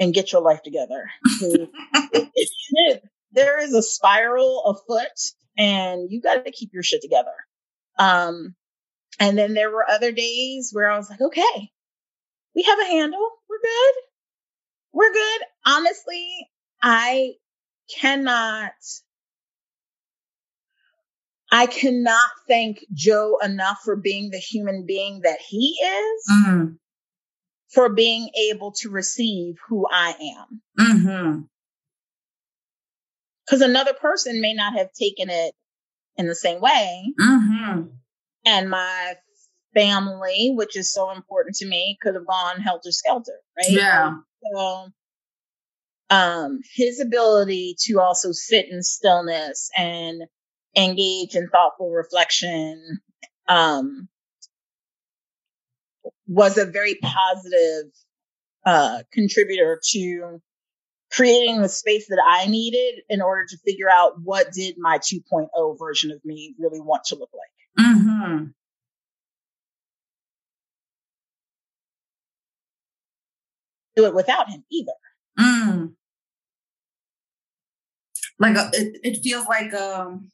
and 0.00 0.12
get 0.12 0.32
your 0.32 0.42
life 0.42 0.62
together. 0.62 1.08
there 3.32 3.62
is 3.62 3.72
a 3.74 3.82
spiral 3.82 4.64
afoot 4.64 5.06
and 5.56 6.10
you 6.10 6.20
got 6.20 6.44
to 6.44 6.50
keep 6.50 6.70
your 6.72 6.82
shit 6.82 7.00
together. 7.02 7.30
Um, 7.98 8.56
and 9.18 9.36
then 9.36 9.54
there 9.54 9.70
were 9.70 9.88
other 9.88 10.12
days 10.12 10.70
where 10.72 10.90
I 10.90 10.96
was 10.96 11.08
like, 11.10 11.20
okay, 11.20 11.70
we 12.54 12.62
have 12.62 12.78
a 12.78 12.84
handle. 12.86 13.28
We're 13.48 13.60
good. 13.60 13.94
We're 14.92 15.12
good. 15.12 15.40
Honestly, 15.64 16.48
I 16.82 17.32
cannot, 17.98 18.72
I 21.50 21.66
cannot 21.66 22.30
thank 22.48 22.84
Joe 22.92 23.38
enough 23.42 23.78
for 23.84 23.96
being 23.96 24.30
the 24.30 24.38
human 24.38 24.84
being 24.86 25.20
that 25.22 25.40
he 25.40 25.78
is 25.82 26.24
Mm-hmm. 26.30 26.66
for 27.70 27.88
being 27.94 28.28
able 28.50 28.72
to 28.80 28.90
receive 28.90 29.56
who 29.68 29.86
I 29.90 30.14
am. 30.38 30.62
Mm-hmm. 30.78 31.40
Because 33.46 33.60
another 33.62 33.94
person 33.94 34.40
may 34.40 34.54
not 34.54 34.74
have 34.74 34.92
taken 34.92 35.30
it 35.30 35.54
in 36.16 36.26
the 36.26 36.34
same 36.34 36.60
way. 36.60 37.12
Mm-hmm. 37.20 37.82
And 38.44 38.70
my 38.70 39.14
family, 39.74 40.52
which 40.54 40.76
is 40.76 40.92
so 40.92 41.10
important 41.10 41.56
to 41.56 41.66
me, 41.66 41.96
could 42.02 42.14
have 42.14 42.26
gone 42.26 42.60
helter 42.60 42.90
skelter, 42.90 43.38
right? 43.56 43.70
Yeah. 43.70 44.14
So, 44.54 44.88
um, 46.10 46.60
his 46.74 47.00
ability 47.00 47.76
to 47.86 48.00
also 48.00 48.32
sit 48.32 48.66
in 48.70 48.82
stillness 48.82 49.70
and 49.76 50.22
engage 50.76 51.34
in 51.34 51.48
thoughtful 51.48 51.90
reflection, 51.90 53.00
um, 53.48 54.08
was 56.26 56.58
a 56.58 56.66
very 56.66 56.96
positive, 56.96 57.92
uh, 58.66 59.02
contributor 59.12 59.80
to 59.92 60.40
creating 61.10 61.60
the 61.60 61.68
space 61.68 62.08
that 62.08 62.22
I 62.26 62.46
needed 62.46 63.02
in 63.08 63.20
order 63.20 63.44
to 63.46 63.58
figure 63.58 63.88
out 63.90 64.14
what 64.22 64.52
did 64.52 64.76
my 64.78 64.98
2.0 64.98 65.78
version 65.78 66.10
of 66.10 66.24
me 66.24 66.54
really 66.58 66.80
want 66.80 67.04
to 67.06 67.16
look 67.16 67.30
like. 67.32 67.48
Mm-hmm. 67.78 68.44
Do 73.96 74.06
it 74.06 74.14
without 74.14 74.48
him 74.48 74.64
either. 74.70 74.92
Mm. 75.38 75.94
Like 78.38 78.56
a, 78.56 78.70
it, 78.72 79.00
it 79.02 79.22
feels 79.22 79.46
like 79.46 79.72
um 79.74 80.30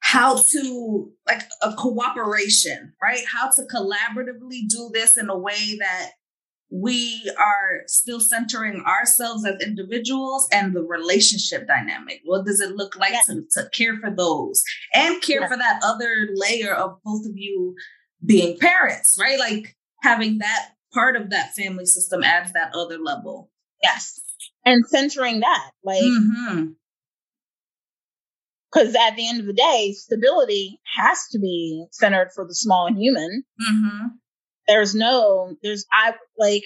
how 0.00 0.36
to 0.36 1.10
like 1.26 1.42
a 1.62 1.72
cooperation, 1.74 2.94
right? 3.02 3.24
How 3.26 3.50
to 3.50 3.62
collaboratively 3.62 4.68
do 4.68 4.90
this 4.92 5.16
in 5.16 5.28
a 5.28 5.36
way 5.36 5.76
that 5.80 6.10
we 6.70 7.30
are 7.38 7.82
still 7.86 8.18
centering 8.20 8.82
ourselves 8.86 9.46
as 9.46 9.54
individuals 9.62 10.48
and 10.52 10.74
the 10.74 10.82
relationship 10.82 11.66
dynamic. 11.66 12.20
What 12.24 12.44
does 12.44 12.60
it 12.60 12.74
look 12.74 12.96
like 12.96 13.12
Yeah. 13.12 13.20
to, 13.34 13.42
to 13.52 13.68
care 13.70 13.96
for 14.00 14.10
those 14.10 14.62
and 14.94 15.22
care 15.22 15.42
Yeah. 15.42 15.48
for 15.48 15.56
that 15.56 15.80
other 15.84 16.28
layer 16.34 16.74
of 16.74 16.98
both 17.04 17.24
of 17.24 17.32
you 17.36 17.74
being 18.24 18.58
parents, 18.58 19.16
right? 19.20 19.38
Like 19.38 19.76
having 20.02 20.38
that 20.38 20.70
part 20.92 21.14
of 21.16 21.30
that 21.30 21.54
family 21.54 21.86
system 21.86 22.24
adds 22.24 22.52
that 22.54 22.72
other 22.74 22.98
level. 22.98 23.50
Yes. 23.82 24.20
And 24.64 24.84
centering 24.88 25.40
that, 25.40 25.70
like, 25.84 26.02
Mm-hmm. 26.02 26.70
because 28.72 28.94
at 28.96 29.14
the 29.16 29.28
end 29.28 29.40
of 29.40 29.46
the 29.46 29.52
day, 29.52 29.92
stability 29.96 30.80
has 30.96 31.18
to 31.30 31.38
be 31.38 31.86
centered 31.92 32.30
for 32.34 32.44
the 32.46 32.54
small 32.54 32.92
human. 32.92 33.44
Mm-hmm. 33.60 34.06
There's 34.68 34.94
no, 34.94 35.54
there's, 35.62 35.86
I 35.92 36.14
like, 36.38 36.64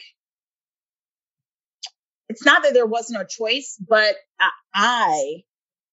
it's 2.29 2.45
not 2.45 2.63
that 2.63 2.75
there 2.75 2.87
wasn't 2.87 3.21
a 3.23 3.27
choice, 3.27 3.77
but 3.87 4.15
I, 4.41 4.51
I 4.75 5.35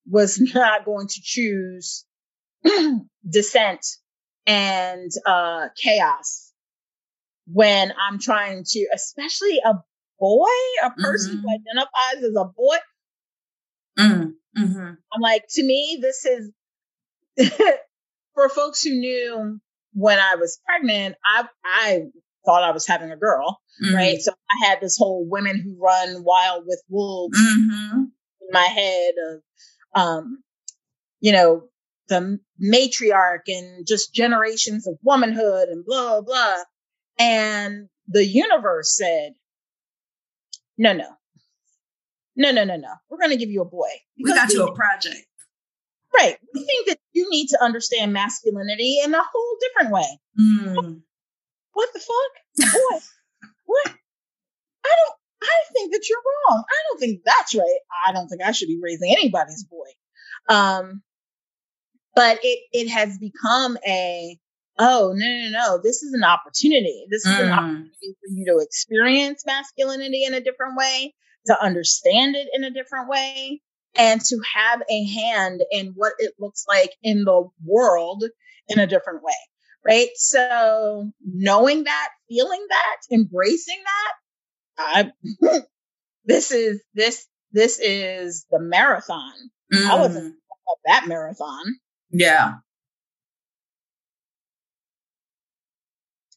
was 0.09 0.39
not 0.53 0.85
going 0.85 1.07
to 1.07 1.21
choose 1.21 2.05
dissent 3.29 3.85
and 4.45 5.11
uh, 5.25 5.67
chaos 5.81 6.51
when 7.47 7.93
I'm 7.99 8.19
trying 8.19 8.63
to, 8.65 8.87
especially 8.93 9.59
a 9.65 9.75
boy, 10.19 10.45
a 10.83 10.91
person 10.91 11.37
who 11.37 11.47
Mhm. 11.47 11.59
identifies 11.59 12.23
as 12.23 12.35
a 12.35 12.45
boy. 12.45 12.77
Mm-hmm. 13.99 14.63
Mm-hmm. 14.63 14.93
I'm 15.13 15.21
like, 15.21 15.45
to 15.51 15.63
me, 15.63 15.99
this 16.01 16.25
is 16.25 16.51
for 18.33 18.49
folks 18.49 18.83
who 18.83 18.91
knew 18.91 19.59
when 19.97 20.19
I 20.19 20.35
was 20.35 20.59
pregnant, 20.65 21.15
I 21.25 21.45
I 21.65 22.01
thought 22.45 22.63
I 22.63 22.71
was 22.71 22.85
having 22.87 23.11
a 23.11 23.17
girl, 23.17 23.59
right? 23.93 24.19
So 24.21 24.31
I 24.49 24.67
had 24.67 24.79
this 24.79 24.95
whole 24.97 25.27
women 25.29 25.59
who 25.59 25.75
run 25.83 26.23
wild 26.23 26.63
with 26.65 26.81
wolves 26.89 27.37
Mm-hmm. 27.37 28.03
in 28.03 28.47
my 28.51 28.63
head 28.63 29.13
of 29.29 29.41
um, 30.01 30.43
you 31.19 31.31
know, 31.31 31.63
the 32.09 32.39
matriarch 32.63 33.47
and 33.47 33.85
just 33.87 34.13
generations 34.13 34.87
of 34.87 34.97
womanhood 35.03 35.69
and 35.69 35.83
blah 35.85 36.21
blah. 36.21 36.55
And 37.19 37.89
the 38.07 38.23
universe 38.25 38.95
said, 38.95 39.33
No, 40.77 40.93
no. 40.93 41.09
No, 42.35 42.51
no, 42.51 42.63
no, 42.63 42.75
no. 42.77 42.93
We're 43.09 43.17
gonna 43.19 43.35
give 43.37 43.49
you 43.49 43.61
a 43.61 43.65
boy. 43.65 43.89
We 44.23 44.31
got 44.31 44.53
you 44.53 44.63
a 44.63 44.75
project. 44.75 45.25
Right. 46.17 46.37
We 46.53 46.63
think 46.65 46.87
that 46.87 46.97
you 47.13 47.29
need 47.29 47.47
to 47.49 47.63
understand 47.63 48.13
masculinity 48.13 48.99
in 49.03 49.13
a 49.13 49.21
whole 49.21 49.57
different 49.61 49.93
way. 49.93 50.19
Mm. 50.39 51.01
What 51.73 51.89
the 51.93 51.99
fuck? 51.99 52.71
Boy, 52.73 52.99
what? 53.65 53.87
I 54.85 54.89
don't, 54.89 55.15
I 55.43 55.55
think 55.73 55.93
that 55.93 56.05
you're 56.09 56.17
wrong. 56.17 56.63
I 56.67 56.75
don't 56.89 56.99
think 56.99 57.21
that's 57.23 57.53
right. 57.53 57.79
I 58.07 58.13
don't 58.13 58.27
think 58.27 58.41
I 58.41 58.51
should 58.51 58.67
be 58.67 58.79
raising 58.81 59.11
anybody's 59.11 59.63
boy. 59.65 59.87
Um, 60.49 61.03
but 62.15 62.39
it, 62.41 62.59
it 62.71 62.89
has 62.89 63.17
become 63.19 63.77
a, 63.85 64.39
oh, 64.79 65.13
no, 65.15 65.25
no, 65.27 65.49
no. 65.51 65.79
This 65.83 66.01
is 66.01 66.13
an 66.13 66.23
opportunity. 66.23 67.05
This 67.11 67.25
is 67.25 67.37
an 67.37 67.49
Mm. 67.49 67.53
opportunity 67.53 68.17
for 68.19 68.29
you 68.31 68.45
to 68.45 68.65
experience 68.65 69.45
masculinity 69.45 70.23
in 70.23 70.33
a 70.33 70.41
different 70.41 70.77
way, 70.77 71.13
to 71.45 71.63
understand 71.63 72.35
it 72.35 72.47
in 72.53 72.63
a 72.63 72.71
different 72.71 73.07
way, 73.07 73.61
and 73.97 74.21
to 74.21 74.39
have 74.53 74.81
a 74.89 75.05
hand 75.05 75.61
in 75.71 75.93
what 75.95 76.13
it 76.19 76.33
looks 76.39 76.65
like 76.67 76.91
in 77.03 77.23
the 77.23 77.49
world 77.65 78.23
in 78.67 78.79
a 78.79 78.87
different 78.87 79.23
way. 79.23 79.33
Right. 79.85 80.09
So 80.15 81.11
knowing 81.25 81.85
that, 81.85 82.09
feeling 82.29 82.65
that, 82.69 82.97
embracing 83.15 83.79
that, 84.77 85.11
I, 85.43 85.59
this 86.25 86.51
is, 86.51 86.81
this, 86.93 87.25
this 87.53 87.79
is 87.79 88.45
the 88.51 88.59
marathon. 88.59 89.33
I 89.73 89.95
wasn't 89.99 90.33
Mm. 90.33 90.37
of 90.69 90.77
that 90.85 91.07
marathon. 91.07 91.63
Yeah. 92.11 92.55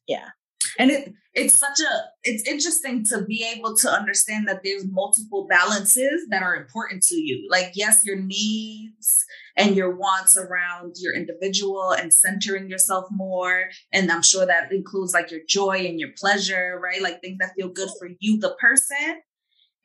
Yeah. 0.07 0.29
And 0.79 0.91
it 0.91 1.13
it's 1.33 1.55
such 1.55 1.79
a 1.81 2.03
it's 2.25 2.47
interesting 2.49 3.05
to 3.07 3.23
be 3.23 3.45
able 3.57 3.77
to 3.77 3.89
understand 3.89 4.49
that 4.49 4.63
there's 4.65 4.85
multiple 4.87 5.47
balances 5.49 6.27
that 6.31 6.43
are 6.43 6.57
important 6.57 7.03
to 7.05 7.15
you. 7.15 7.47
Like 7.51 7.73
yes, 7.75 8.03
your 8.05 8.17
needs 8.21 9.25
and 9.57 9.77
your 9.77 9.95
wants 9.95 10.37
around 10.37 10.97
your 10.99 11.15
individual 11.15 11.93
and 11.93 12.13
centering 12.13 12.69
yourself 12.69 13.07
more. 13.11 13.67
And 13.93 14.11
I'm 14.11 14.23
sure 14.23 14.45
that 14.47 14.73
includes 14.73 15.15
like 15.15 15.31
your 15.31 15.41
joy 15.49 15.87
and 15.87 16.01
your 16.01 16.11
pleasure, 16.19 16.81
right? 16.83 17.03
Like 17.03 17.21
things 17.21 17.39
that 17.41 17.55
feel 17.57 17.69
good 17.69 17.91
for 17.99 18.09
you, 18.19 18.39
the 18.39 18.57
person. 18.61 19.23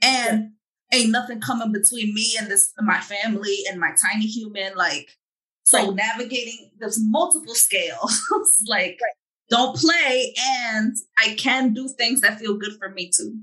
And 0.02 0.52
ain't 0.94 1.12
nothing 1.12 1.42
coming 1.42 1.72
between 1.72 2.14
me 2.14 2.36
and 2.40 2.50
this 2.50 2.74
my 2.80 3.00
family 3.02 3.60
and 3.70 3.80
my 3.80 3.92
tiny 4.02 4.26
human. 4.26 4.76
Like 4.76 5.10
so 5.64 5.88
Right. 5.88 5.96
navigating 5.96 6.72
there's 6.80 6.98
multiple 7.02 7.56
scales. 7.56 8.22
like 8.68 8.98
Right. 9.02 9.14
Don't 9.50 9.76
play 9.76 10.34
and 10.38 10.96
I 11.18 11.36
can 11.36 11.74
do 11.74 11.88
things 11.88 12.22
that 12.22 12.40
feel 12.40 12.58
good 12.58 12.78
for 12.78 12.90
me 12.90 13.12
too. 13.16 13.40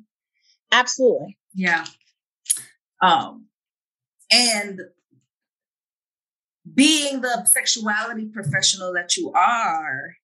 Absolutely. 0.70 1.38
Yeah. 1.54 1.84
Um 3.00 3.46
and 4.30 4.80
being 6.74 7.20
the 7.20 7.44
sexuality 7.46 8.26
professional 8.26 8.92
that 8.94 9.16
you 9.16 9.32
are 9.32 10.16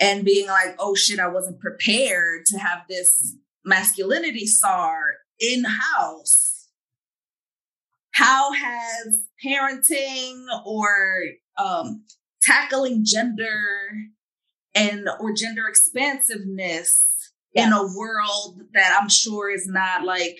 and 0.00 0.24
being 0.24 0.46
like, 0.46 0.74
oh 0.78 0.94
shit, 0.94 1.18
I 1.20 1.28
wasn't 1.28 1.60
prepared 1.60 2.46
to 2.46 2.58
have 2.58 2.80
this 2.88 3.36
masculinity 3.64 4.46
SAR 4.46 5.14
in 5.38 5.64
house. 5.64 6.68
how 8.12 8.52
has 8.52 9.26
parenting 9.44 10.44
or 10.64 11.24
um, 11.58 12.04
tackling 12.42 13.04
gender 13.04 13.90
and 14.74 15.08
or 15.20 15.32
gender 15.32 15.66
expansiveness 15.68 17.04
yes. 17.54 17.66
in 17.66 17.72
a 17.72 17.82
world 17.96 18.62
that 18.74 18.98
I'm 19.00 19.08
sure 19.08 19.50
is 19.50 19.66
not 19.66 20.04
like, 20.04 20.38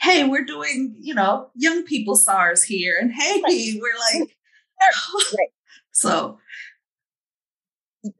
hey, 0.00 0.24
we're 0.24 0.44
doing, 0.44 0.96
you 0.98 1.14
know, 1.14 1.50
young 1.54 1.84
people 1.84 2.16
SARS 2.16 2.62
here, 2.62 2.96
and 3.00 3.12
hey, 3.12 3.40
right. 3.42 3.80
we're 3.80 4.18
like, 4.20 4.36
right. 5.38 5.48
so 5.92 6.38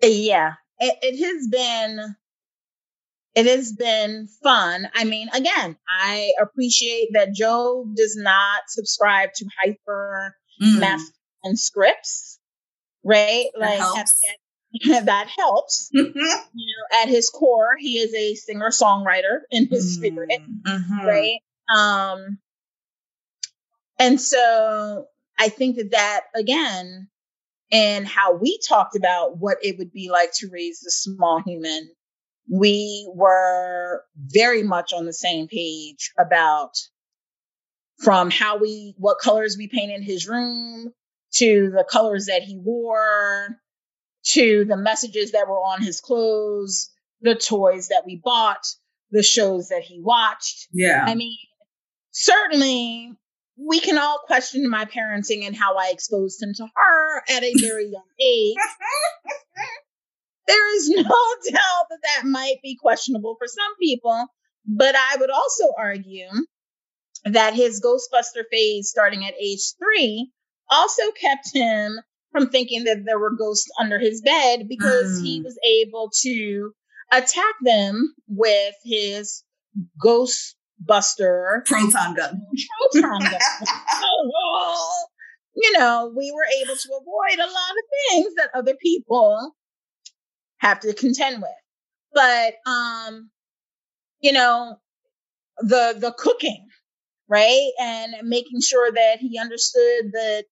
yeah, 0.02 0.54
it, 0.78 0.98
it 1.02 1.24
has 1.24 1.48
been 1.48 2.16
it 3.34 3.46
has 3.46 3.72
been 3.72 4.28
fun. 4.42 4.88
I 4.94 5.04
mean, 5.04 5.28
again, 5.32 5.76
I 5.88 6.32
appreciate 6.42 7.10
that 7.12 7.32
Joe 7.32 7.86
does 7.96 8.16
not 8.16 8.62
subscribe 8.68 9.30
to 9.36 9.46
hyper 9.62 10.34
mm. 10.60 10.98
and 11.44 11.58
scripts, 11.58 12.38
right? 13.04 13.46
That 13.54 13.60
like 13.60 13.78
helps. 13.78 14.20
that 15.04 15.28
helps. 15.36 15.90
you 15.92 16.04
know, 16.12 17.02
at 17.02 17.08
his 17.08 17.30
core, 17.30 17.76
he 17.78 17.98
is 17.98 18.14
a 18.14 18.34
singer 18.34 18.70
songwriter 18.70 19.40
in 19.50 19.66
his 19.68 19.98
mm. 19.98 20.00
spirit, 20.00 20.40
mm-hmm. 20.66 21.06
right? 21.06 21.38
Um, 21.74 22.38
and 23.98 24.20
so 24.20 25.06
I 25.38 25.48
think 25.48 25.76
that 25.76 25.92
that 25.92 26.22
again, 26.34 27.08
and 27.72 28.06
how 28.06 28.34
we 28.34 28.58
talked 28.68 28.96
about 28.96 29.38
what 29.38 29.58
it 29.62 29.78
would 29.78 29.92
be 29.92 30.10
like 30.10 30.32
to 30.34 30.48
raise 30.50 30.84
a 30.84 30.90
small 30.90 31.40
human 31.44 31.90
we 32.50 33.08
were 33.14 34.02
very 34.16 34.62
much 34.62 34.92
on 34.92 35.06
the 35.06 35.12
same 35.12 35.46
page 35.46 36.12
about 36.18 36.72
from 37.98 38.30
how 38.30 38.58
we 38.58 38.94
what 38.98 39.18
colors 39.22 39.56
we 39.56 39.68
painted 39.68 40.02
his 40.02 40.26
room 40.26 40.92
to 41.34 41.70
the 41.70 41.84
colors 41.88 42.26
that 42.26 42.42
he 42.42 42.58
wore 42.58 43.56
to 44.24 44.64
the 44.64 44.76
messages 44.76 45.32
that 45.32 45.48
were 45.48 45.58
on 45.58 45.82
his 45.82 46.00
clothes 46.00 46.90
the 47.22 47.34
toys 47.34 47.88
that 47.88 48.02
we 48.06 48.20
bought 48.22 48.64
the 49.10 49.22
shows 49.22 49.68
that 49.68 49.82
he 49.82 50.00
watched 50.00 50.68
yeah 50.72 51.04
i 51.06 51.14
mean 51.14 51.36
certainly 52.10 53.12
we 53.56 53.80
can 53.80 53.98
all 53.98 54.20
question 54.26 54.68
my 54.68 54.84
parenting 54.84 55.46
and 55.46 55.56
how 55.56 55.76
i 55.76 55.90
exposed 55.92 56.42
him 56.42 56.52
to 56.54 56.66
her 56.74 57.22
at 57.30 57.42
a 57.42 57.54
very 57.60 57.86
young 57.86 58.02
age 58.20 58.56
there 60.50 60.76
is 60.76 60.88
no 60.88 61.02
doubt 61.52 61.86
that 61.90 62.00
that 62.02 62.26
might 62.26 62.56
be 62.62 62.76
questionable 62.76 63.36
for 63.38 63.46
some 63.46 63.76
people. 63.80 64.26
But 64.66 64.94
I 64.94 65.16
would 65.18 65.30
also 65.30 65.64
argue 65.78 66.28
that 67.24 67.54
his 67.54 67.80
Ghostbuster 67.80 68.44
phase 68.50 68.90
starting 68.90 69.24
at 69.24 69.34
age 69.40 69.74
three 69.78 70.32
also 70.68 71.02
kept 71.12 71.54
him 71.54 72.00
from 72.32 72.48
thinking 72.48 72.84
that 72.84 73.02
there 73.04 73.18
were 73.18 73.36
ghosts 73.36 73.70
under 73.78 73.98
his 73.98 74.22
bed 74.22 74.68
because 74.68 75.20
mm. 75.20 75.24
he 75.24 75.42
was 75.42 75.58
able 75.64 76.10
to 76.22 76.72
attack 77.12 77.54
them 77.62 78.14
with 78.28 78.74
his 78.84 79.42
Ghostbuster 80.02 81.64
proton 81.66 82.14
gun. 82.14 82.46
Proton 82.92 83.20
gun. 83.20 83.40
you 85.56 85.72
know, 85.78 86.12
we 86.16 86.32
were 86.32 86.46
able 86.62 86.76
to 86.76 87.00
avoid 87.00 87.38
a 87.38 87.50
lot 87.50 87.70
of 87.70 87.84
things 88.10 88.34
that 88.36 88.50
other 88.54 88.74
people 88.80 89.54
have 90.58 90.80
to 90.80 90.94
contend 90.94 91.42
with. 91.42 91.50
But 92.12 92.54
um, 92.70 93.30
you 94.20 94.32
know, 94.32 94.76
the 95.58 95.96
the 95.98 96.14
cooking, 96.16 96.66
right? 97.28 97.70
And 97.80 98.14
making 98.22 98.60
sure 98.60 98.90
that 98.92 99.18
he 99.18 99.38
understood 99.38 100.12
that 100.12 100.44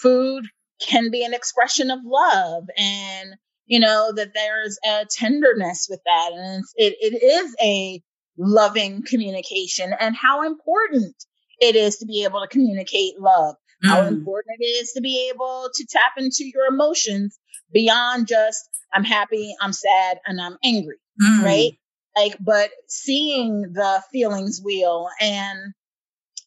food 0.00 0.44
can 0.80 1.10
be 1.10 1.24
an 1.24 1.34
expression 1.34 1.90
of 1.90 2.00
love 2.04 2.64
and 2.76 3.34
you 3.66 3.80
know 3.80 4.12
that 4.14 4.34
there's 4.34 4.78
a 4.84 5.06
tenderness 5.10 5.86
with 5.88 6.00
that 6.04 6.30
and 6.32 6.64
it, 6.76 6.94
it 7.00 7.22
is 7.22 7.54
a 7.62 8.02
loving 8.36 9.02
communication 9.02 9.94
and 9.98 10.16
how 10.16 10.44
important 10.44 11.14
it 11.60 11.76
is 11.76 11.98
to 11.98 12.06
be 12.06 12.24
able 12.24 12.40
to 12.40 12.48
communicate 12.48 13.18
love 13.20 13.54
mm. 13.84 13.88
how 13.88 14.02
important 14.02 14.56
it 14.58 14.64
is 14.64 14.92
to 14.92 15.00
be 15.00 15.30
able 15.32 15.68
to 15.72 15.86
tap 15.88 16.12
into 16.18 16.44
your 16.52 16.66
emotions 16.66 17.38
beyond 17.72 18.26
just 18.26 18.68
I'm 18.94 19.04
happy, 19.04 19.54
I'm 19.60 19.72
sad, 19.72 20.18
and 20.24 20.40
I'm 20.40 20.56
angry, 20.64 20.96
mm. 21.20 21.42
right? 21.42 21.72
Like, 22.16 22.36
but 22.40 22.70
seeing 22.88 23.72
the 23.72 24.02
feelings 24.12 24.60
wheel 24.64 25.08
and 25.20 25.74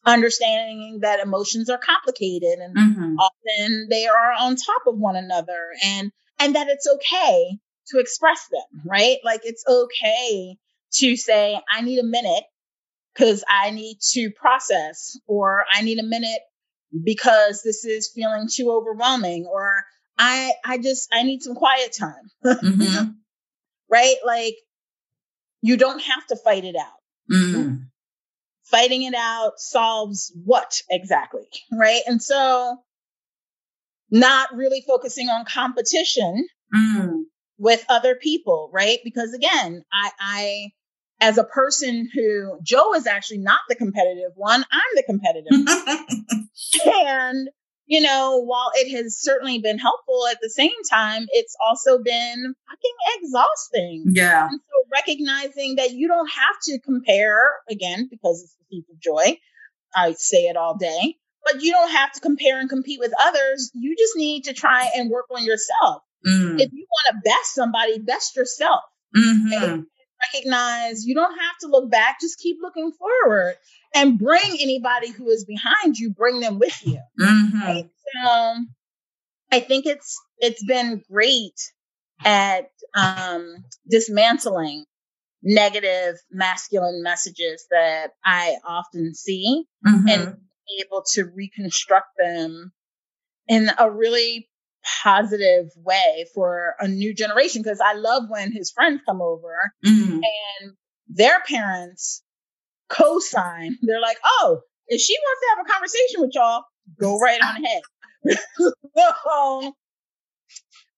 understanding 0.04 1.00
that 1.02 1.20
emotions 1.20 1.68
are 1.68 1.78
complicated 1.78 2.58
and 2.58 2.76
mm-hmm. 2.76 3.16
often 3.18 3.88
they 3.90 4.06
are 4.06 4.32
on 4.38 4.56
top 4.56 4.82
of 4.86 4.96
one 4.96 5.16
another 5.16 5.70
and 5.84 6.12
and 6.38 6.54
that 6.54 6.68
it's 6.68 6.88
okay 6.88 7.58
to 7.88 7.98
express 7.98 8.46
them, 8.50 8.82
right? 8.84 9.18
Like 9.24 9.40
it's 9.44 9.64
okay 9.68 10.56
to 10.94 11.16
say, 11.16 11.60
I 11.70 11.80
need 11.80 11.98
a 11.98 12.04
minute 12.04 12.44
because 13.14 13.44
I 13.48 13.70
need 13.70 13.98
to 14.12 14.30
process, 14.30 15.18
or 15.26 15.64
I 15.72 15.82
need 15.82 15.98
a 15.98 16.04
minute 16.04 16.40
because 17.04 17.62
this 17.62 17.84
is 17.84 18.10
feeling 18.14 18.48
too 18.52 18.70
overwhelming, 18.70 19.46
or 19.46 19.84
I 20.16 20.52
I 20.64 20.78
just 20.78 21.08
I 21.12 21.22
need 21.22 21.42
some 21.42 21.54
quiet 21.54 21.94
time. 21.98 22.30
Mm-hmm. 22.44 23.10
right? 23.90 24.16
Like 24.24 24.54
you 25.62 25.76
don't 25.76 26.00
have 26.00 26.26
to 26.28 26.36
fight 26.36 26.64
it 26.64 26.76
out. 26.76 27.32
Mm-hmm. 27.32 27.74
Fighting 28.70 29.02
it 29.02 29.14
out 29.14 29.58
solves 29.58 30.32
what 30.44 30.82
exactly? 30.90 31.48
Right? 31.72 32.02
And 32.06 32.22
so 32.22 32.78
not 34.10 34.54
really 34.54 34.82
focusing 34.86 35.28
on 35.28 35.44
competition 35.44 36.46
mm. 36.74 37.22
with 37.58 37.84
other 37.88 38.14
people, 38.14 38.70
right? 38.72 38.98
Because 39.04 39.32
again, 39.32 39.84
I 39.92 40.10
I 40.20 40.70
as 41.20 41.38
a 41.38 41.44
person 41.44 42.08
who 42.14 42.58
Joe 42.62 42.94
is 42.94 43.06
actually 43.06 43.38
not 43.38 43.60
the 43.68 43.74
competitive 43.74 44.32
one, 44.34 44.64
I'm 44.70 44.94
the 44.94 45.02
competitive. 45.02 46.46
and 47.06 47.48
you 47.88 48.02
know, 48.02 48.44
while 48.44 48.70
it 48.74 48.94
has 48.94 49.16
certainly 49.18 49.58
been 49.58 49.78
helpful 49.78 50.26
at 50.30 50.38
the 50.42 50.50
same 50.50 50.70
time, 50.88 51.26
it's 51.30 51.56
also 51.66 51.98
been 51.98 52.54
fucking 52.68 53.22
exhausting. 53.22 54.04
Yeah. 54.12 54.46
And 54.46 54.60
so 54.60 54.88
recognizing 54.92 55.76
that 55.76 55.92
you 55.92 56.06
don't 56.06 56.28
have 56.28 56.56
to 56.64 56.78
compare 56.80 57.40
again, 57.68 58.06
because 58.10 58.42
it's 58.42 58.54
the 58.54 58.64
thief 58.70 58.84
of 58.92 59.00
joy. 59.00 59.38
I 59.96 60.12
say 60.12 60.44
it 60.44 60.56
all 60.58 60.76
day, 60.76 61.16
but 61.44 61.62
you 61.62 61.72
don't 61.72 61.90
have 61.90 62.12
to 62.12 62.20
compare 62.20 62.60
and 62.60 62.68
compete 62.68 63.00
with 63.00 63.12
others. 63.18 63.70
You 63.74 63.96
just 63.96 64.16
need 64.16 64.44
to 64.44 64.52
try 64.52 64.90
and 64.94 65.10
work 65.10 65.24
on 65.34 65.44
yourself. 65.44 66.02
Mm. 66.26 66.60
If 66.60 66.70
you 66.72 66.86
want 66.86 67.24
to 67.24 67.30
best 67.30 67.54
somebody, 67.54 67.98
best 67.98 68.36
yourself. 68.36 68.82
Mm-hmm. 69.16 69.80
Recognize 70.32 71.04
you 71.04 71.14
don't 71.14 71.38
have 71.38 71.58
to 71.60 71.68
look 71.68 71.90
back, 71.90 72.20
just 72.20 72.38
keep 72.38 72.58
looking 72.60 72.92
forward 72.92 73.54
and 73.94 74.18
bring 74.18 74.56
anybody 74.60 75.10
who 75.10 75.28
is 75.28 75.44
behind 75.44 75.96
you, 75.96 76.10
bring 76.10 76.40
them 76.40 76.58
with 76.58 76.78
you. 76.84 77.00
Mm-hmm. 77.20 77.60
Right? 77.60 77.90
So 78.24 78.56
I 79.52 79.60
think 79.60 79.86
it's 79.86 80.20
it's 80.38 80.64
been 80.64 81.02
great 81.10 81.58
at 82.24 82.70
um, 82.94 83.64
dismantling 83.88 84.84
negative 85.42 86.16
masculine 86.30 87.02
messages 87.02 87.66
that 87.70 88.08
I 88.24 88.56
often 88.66 89.14
see 89.14 89.64
mm-hmm. 89.86 90.08
and 90.08 90.36
able 90.80 91.04
to 91.14 91.24
reconstruct 91.24 92.08
them 92.18 92.72
in 93.46 93.70
a 93.78 93.90
really 93.90 94.48
positive 95.02 95.66
way 95.76 96.26
for 96.34 96.74
a 96.80 96.88
new 96.88 97.14
generation 97.14 97.62
because 97.62 97.80
I 97.80 97.94
love 97.94 98.24
when 98.28 98.52
his 98.52 98.70
friends 98.70 99.00
come 99.06 99.20
over 99.22 99.56
mm-hmm. 99.84 100.14
and 100.14 100.72
their 101.08 101.40
parents 101.40 102.22
co-sign. 102.88 103.76
They're 103.82 104.00
like, 104.00 104.18
oh, 104.24 104.60
if 104.88 105.00
she 105.00 105.14
wants 105.14 105.40
to 105.40 105.48
have 105.56 105.66
a 105.66 105.72
conversation 105.72 106.20
with 106.20 106.30
y'all, 106.34 106.62
go 107.00 107.18
right 107.18 107.40
on 107.42 107.64
ahead. 107.64 107.82
so, 108.96 109.74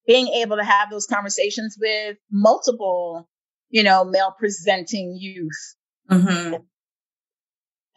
being 0.06 0.28
able 0.28 0.56
to 0.56 0.64
have 0.64 0.90
those 0.90 1.06
conversations 1.06 1.76
with 1.80 2.16
multiple, 2.30 3.28
you 3.68 3.82
know, 3.82 4.04
male 4.04 4.34
presenting 4.38 5.16
youth. 5.18 5.76
Mm-hmm. 6.10 6.54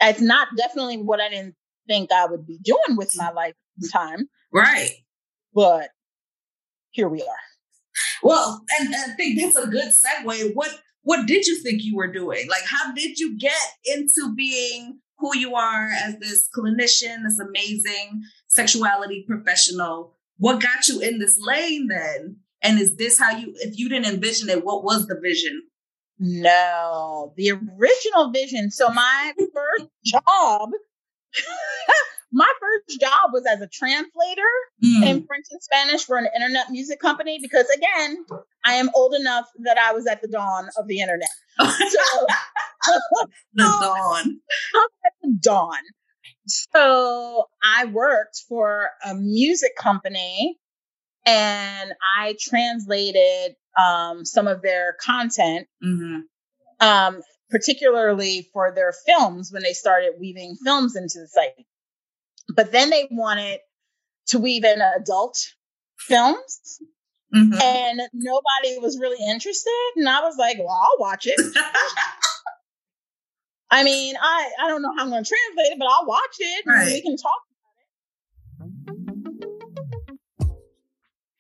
It's 0.02 0.22
not 0.22 0.50
definitely 0.58 0.98
what 0.98 1.22
I 1.22 1.30
didn't 1.30 1.56
think 1.88 2.12
I 2.12 2.26
would 2.26 2.46
be 2.46 2.60
doing 2.64 2.98
with 2.98 3.14
my 3.16 3.32
lifetime. 3.32 4.28
Right. 4.52 4.92
But 5.54 5.90
here 6.92 7.10
we 7.10 7.22
are. 7.22 7.44
Well, 8.22 8.64
and, 8.80 8.94
and 8.94 9.12
I 9.12 9.16
think 9.16 9.40
that's 9.40 9.58
a 9.58 9.68
good 9.68 9.92
segue. 9.92 10.54
What 10.54 10.72
what 11.04 11.28
did 11.28 11.46
you 11.46 11.62
think 11.62 11.84
you 11.84 11.98
were 11.98 12.12
doing? 12.12 12.48
Like, 12.50 12.64
how 12.66 12.94
did 12.94 13.20
you 13.20 13.38
get 13.38 13.54
into 13.86 14.34
being 14.36 15.00
who 15.18 15.38
you 15.38 15.56
are 15.56 15.90
as 15.90 16.18
this 16.20 16.48
clinician, 16.58 17.24
this 17.24 17.40
amazing 17.40 18.22
sexuality 18.48 19.26
professional? 19.28 20.16
What 20.38 20.62
got 20.62 20.88
you 20.88 21.02
in 21.02 21.20
this 21.20 21.38
lane 21.40 21.88
then? 21.88 22.38
And 22.62 22.80
is 22.80 22.96
this 22.96 23.20
how 23.20 23.36
you, 23.36 23.54
if 23.58 23.78
you 23.78 23.90
didn't 23.90 24.14
envision 24.14 24.50
it, 24.50 24.64
what 24.64 24.86
was 24.86 25.08
the 25.08 25.20
vision? 25.22 25.64
No, 26.20 27.34
the 27.36 27.52
original 27.52 28.32
vision. 28.32 28.72
So 28.72 28.90
my 28.90 29.34
first 29.54 29.88
job 30.06 30.70
my 32.34 32.52
first 32.60 33.00
job 33.00 33.32
was 33.32 33.46
as 33.46 33.62
a 33.62 33.68
translator 33.68 34.42
mm. 34.84 35.06
in 35.06 35.26
French 35.26 35.46
and 35.52 35.62
Spanish 35.62 36.04
for 36.04 36.18
an 36.18 36.28
internet 36.36 36.72
music 36.72 37.00
company 37.00 37.38
because, 37.42 37.68
again, 37.70 38.26
I 38.66 38.74
am 38.74 38.90
old 38.96 39.14
enough 39.14 39.46
that 39.60 39.78
I 39.78 39.94
was 39.94 40.08
at 40.08 40.22
the 40.22 40.28
dawn 40.28 40.68
of 40.78 40.88
the 40.88 41.00
internet. 41.00 41.30
So, 42.86 42.98
the 43.54 43.64
dawn. 43.64 44.40
at 45.06 45.14
the 45.22 45.38
dawn. 45.40 45.80
So 46.48 47.46
I 47.64 47.86
worked 47.86 48.42
for 48.50 48.90
a 49.06 49.16
music 49.16 49.76
company 49.80 50.58
and 51.26 51.94
I 52.18 52.36
translated 52.40 53.56
um, 53.80 54.26
some 54.26 54.48
of 54.48 54.62
their 54.62 54.98
content, 55.00 55.68
mm-hmm. 55.84 56.22
um, 56.86 57.22
particularly 57.50 58.50
for 58.52 58.74
their 58.74 58.94
films 59.06 59.52
when 59.52 59.64
they 59.64 59.74
started 59.74 60.14
weaving 60.20 60.58
films 60.64 60.96
into 60.96 61.20
the 61.20 61.28
site. 61.28 61.66
But 62.56 62.72
then 62.72 62.90
they 62.90 63.08
wanted 63.10 63.60
to 64.28 64.40
weave 64.40 64.64
in 64.64 64.80
adult 64.82 65.38
films. 65.98 66.80
Mm-hmm. 67.34 67.60
And 67.62 68.02
nobody 68.14 68.78
was 68.80 69.00
really 69.00 69.18
interested. 69.28 69.72
And 69.96 70.08
I 70.08 70.22
was 70.22 70.38
like, 70.38 70.58
well, 70.60 70.70
I'll 70.70 71.00
watch 71.00 71.26
it. 71.26 71.40
I 73.72 73.84
mean, 73.84 74.16
I, 74.22 74.52
I 74.62 74.68
don't 74.68 74.84
know 74.84 74.94
how 74.96 75.04
I'm 75.04 75.10
going 75.10 75.24
to 75.24 75.30
translate 75.30 75.74
it, 75.74 75.80
but 75.80 75.88
I'll 75.88 76.06
watch 76.06 76.36
it 76.38 76.64
right. 76.68 76.86
we 76.86 77.02
can 77.02 77.18
talk 77.18 77.42
about 77.50 77.68
it. 80.48 80.54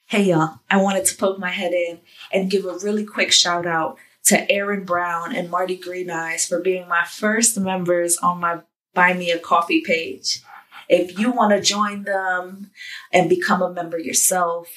Hey 0.08 0.24
y'all, 0.24 0.60
I 0.70 0.78
wanted 0.78 1.06
to 1.06 1.16
poke 1.16 1.38
my 1.38 1.50
head 1.50 1.74
in 1.74 2.00
and 2.32 2.50
give 2.50 2.66
a 2.66 2.78
really 2.80 3.06
quick 3.06 3.32
shout 3.32 3.68
out 3.68 3.98
to 4.26 4.52
Aaron 4.52 4.84
Brown 4.84 5.36
and 5.36 5.52
Marty 5.52 5.76
Green 5.76 6.10
Eyes 6.10 6.48
for 6.48 6.60
being 6.60 6.88
my 6.88 7.04
first 7.04 7.60
members 7.60 8.18
on 8.18 8.40
my 8.40 8.62
Buy 8.94 9.14
Me 9.14 9.32
a 9.32 9.40
Coffee 9.40 9.82
page. 9.82 10.42
If 10.90 11.18
you 11.18 11.32
want 11.32 11.52
to 11.52 11.62
join 11.62 12.04
them 12.04 12.72
and 13.12 13.30
become 13.30 13.62
a 13.62 13.74
member 13.74 13.98
yourself, 13.98 14.68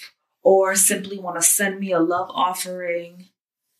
or 0.47 0.75
simply 0.77 1.19
want 1.19 1.37
to 1.37 1.43
send 1.43 1.81
me 1.81 1.91
a 1.91 1.99
love 1.99 2.31
offering, 2.33 3.27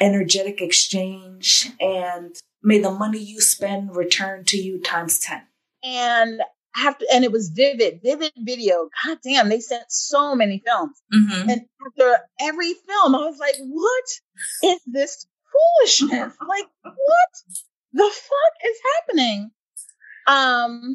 energetic 0.00 0.60
exchange 0.60 1.70
and 1.80 2.36
may 2.62 2.78
the 2.78 2.90
money 2.90 3.18
you 3.18 3.40
spend 3.40 3.94
return 3.96 4.44
to 4.44 4.56
you 4.56 4.80
times 4.80 5.18
10 5.20 5.42
and 5.82 6.40
after 6.76 7.04
and 7.12 7.24
it 7.24 7.32
was 7.32 7.50
vivid 7.50 8.00
vivid 8.02 8.32
video. 8.38 8.88
God 9.04 9.18
damn 9.22 9.48
they 9.48 9.60
sent 9.60 9.90
so 9.90 10.34
many 10.34 10.62
films. 10.64 11.00
Mm-hmm. 11.12 11.50
and 11.50 11.60
after 11.86 12.18
every 12.40 12.72
film 12.72 13.14
i 13.14 13.18
was 13.18 13.38
like 13.38 13.56
what 13.58 14.04
is 14.72 14.80
this 14.86 15.26
foolishness? 15.52 16.34
Like 16.48 16.68
what 16.82 17.30
the 17.92 18.10
fuck 18.10 18.70
is 18.70 18.76
happening? 18.96 19.50
Um 20.26 20.94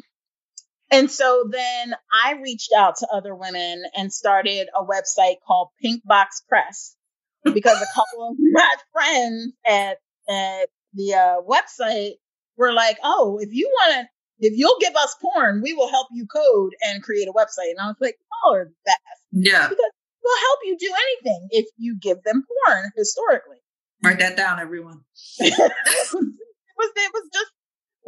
and 0.90 1.10
so 1.10 1.48
then 1.50 1.94
I 2.12 2.40
reached 2.42 2.70
out 2.76 2.96
to 2.96 3.08
other 3.12 3.34
women 3.34 3.84
and 3.94 4.12
started 4.12 4.68
a 4.74 4.84
website 4.84 5.36
called 5.46 5.68
Pink 5.80 6.02
Box 6.04 6.42
Press 6.48 6.96
because 7.44 7.80
a 7.80 7.86
couple 7.94 8.28
of 8.28 8.36
my 8.52 8.74
friends 8.92 9.52
at, 9.66 9.98
at 10.28 10.68
the 10.94 11.14
uh, 11.14 11.40
website 11.48 12.14
were 12.56 12.72
like, 12.72 12.98
"Oh, 13.02 13.38
if 13.40 13.50
you 13.52 13.68
want 13.72 13.94
to, 13.94 14.46
if 14.46 14.56
you'll 14.56 14.78
give 14.80 14.94
us 14.96 15.16
porn, 15.20 15.62
we 15.62 15.74
will 15.74 15.88
help 15.88 16.08
you 16.12 16.26
code 16.26 16.72
and 16.82 17.02
create 17.02 17.28
a 17.28 17.32
website." 17.32 17.70
And 17.70 17.80
I 17.80 17.86
was 17.86 17.96
like, 18.00 18.16
"Oh, 18.44 18.54
are 18.54 18.72
best, 18.84 18.98
yeah, 19.32 19.68
because 19.68 19.90
we'll 20.22 20.40
help 20.46 20.58
you 20.64 20.76
do 20.78 20.92
anything 20.92 21.48
if 21.50 21.66
you 21.76 21.96
give 22.00 22.22
them 22.24 22.44
porn 22.66 22.90
historically." 22.96 23.58
Write 24.02 24.20
that 24.20 24.36
down, 24.36 24.60
everyone. 24.60 25.00
it 25.38 25.52
was 25.58 26.90
it 26.96 27.10
was 27.12 27.28
just 27.32 27.50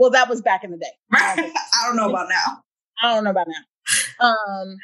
well, 0.00 0.10
that 0.10 0.30
was 0.30 0.40
back 0.40 0.64
in 0.64 0.70
the 0.70 0.78
day. 0.78 0.92
I 1.12 1.52
don't 1.86 1.96
know 1.96 2.08
about 2.08 2.28
now. 2.30 2.62
I 3.02 3.14
don't 3.14 3.24
know 3.24 3.30
about 3.30 3.48
now. 3.48 4.26
Um, 4.26 4.76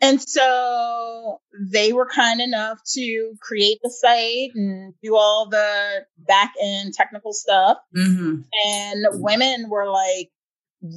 and 0.00 0.20
so 0.20 1.40
they 1.72 1.92
were 1.92 2.06
kind 2.06 2.40
enough 2.40 2.78
to 2.94 3.34
create 3.40 3.78
the 3.82 3.90
site 3.90 4.50
and 4.54 4.94
do 5.02 5.16
all 5.16 5.48
the 5.48 6.04
back 6.18 6.52
end 6.60 6.94
technical 6.94 7.32
stuff. 7.32 7.78
Mm-hmm. 7.96 8.40
And 8.66 9.06
women 9.22 9.70
were 9.70 9.88
like 9.88 10.30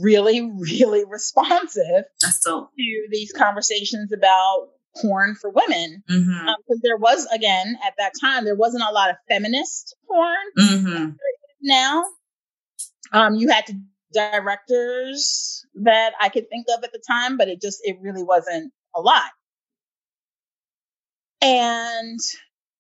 really, 0.02 0.42
really 0.42 1.06
responsive 1.06 2.06
so- 2.18 2.70
to 2.78 3.08
these 3.12 3.32
conversations 3.32 4.12
about 4.12 4.70
porn 5.02 5.36
for 5.40 5.50
women. 5.50 6.04
Because 6.08 6.24
mm-hmm. 6.24 6.48
um, 6.48 6.56
there 6.82 6.98
was, 6.98 7.26
again, 7.28 7.78
at 7.86 7.94
that 7.98 8.14
time, 8.20 8.46
there 8.46 8.56
wasn't 8.56 8.84
a 8.84 8.92
lot 8.92 9.10
of 9.10 9.16
feminist 9.30 9.96
porn. 10.08 10.36
Mm-hmm. 10.58 11.10
Now, 11.62 12.04
um, 13.14 13.36
you 13.36 13.50
had 13.50 13.68
to 13.68 13.74
directors 14.14 15.66
that 15.84 16.14
I 16.20 16.30
could 16.30 16.50
think 16.50 16.66
of 16.76 16.84
at 16.84 16.92
the 16.92 17.02
time, 17.08 17.38
but 17.38 17.48
it 17.48 17.62
just, 17.62 17.80
it 17.84 17.98
really 18.02 18.24
wasn't 18.24 18.74
a 18.98 19.02
lot. 19.02 19.30
And 21.42 22.20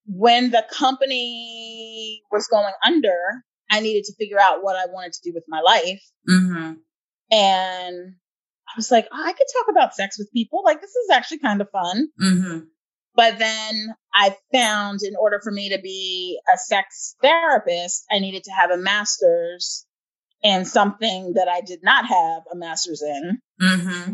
when 0.05 0.51
the 0.51 0.65
company 0.71 2.21
was 2.31 2.47
going 2.47 2.73
under, 2.85 3.17
I 3.69 3.81
needed 3.81 4.05
to 4.05 4.15
figure 4.15 4.39
out 4.39 4.63
what 4.63 4.75
I 4.75 4.91
wanted 4.91 5.13
to 5.13 5.19
do 5.23 5.31
with 5.33 5.43
my 5.47 5.61
life. 5.61 6.01
Mm-hmm. 6.27 6.73
And 7.31 8.13
I 8.67 8.73
was 8.75 8.89
like, 8.91 9.07
oh, 9.11 9.23
I 9.23 9.33
could 9.33 9.47
talk 9.57 9.67
about 9.69 9.95
sex 9.95 10.17
with 10.17 10.31
people. 10.33 10.61
Like, 10.63 10.81
this 10.81 10.91
is 10.91 11.09
actually 11.11 11.39
kind 11.39 11.61
of 11.61 11.69
fun. 11.69 12.07
Mm-hmm. 12.21 12.59
But 13.15 13.39
then 13.39 13.87
I 14.13 14.35
found 14.53 14.99
in 15.03 15.15
order 15.19 15.39
for 15.43 15.51
me 15.51 15.69
to 15.69 15.81
be 15.81 16.39
a 16.53 16.57
sex 16.57 17.15
therapist, 17.21 18.05
I 18.11 18.19
needed 18.19 18.43
to 18.43 18.51
have 18.51 18.71
a 18.71 18.77
master's 18.77 19.85
in 20.43 20.65
something 20.65 21.33
that 21.33 21.47
I 21.47 21.61
did 21.61 21.79
not 21.83 22.05
have 22.05 22.43
a 22.51 22.55
master's 22.55 23.01
in. 23.01 23.39
Mm-hmm. 23.61 24.13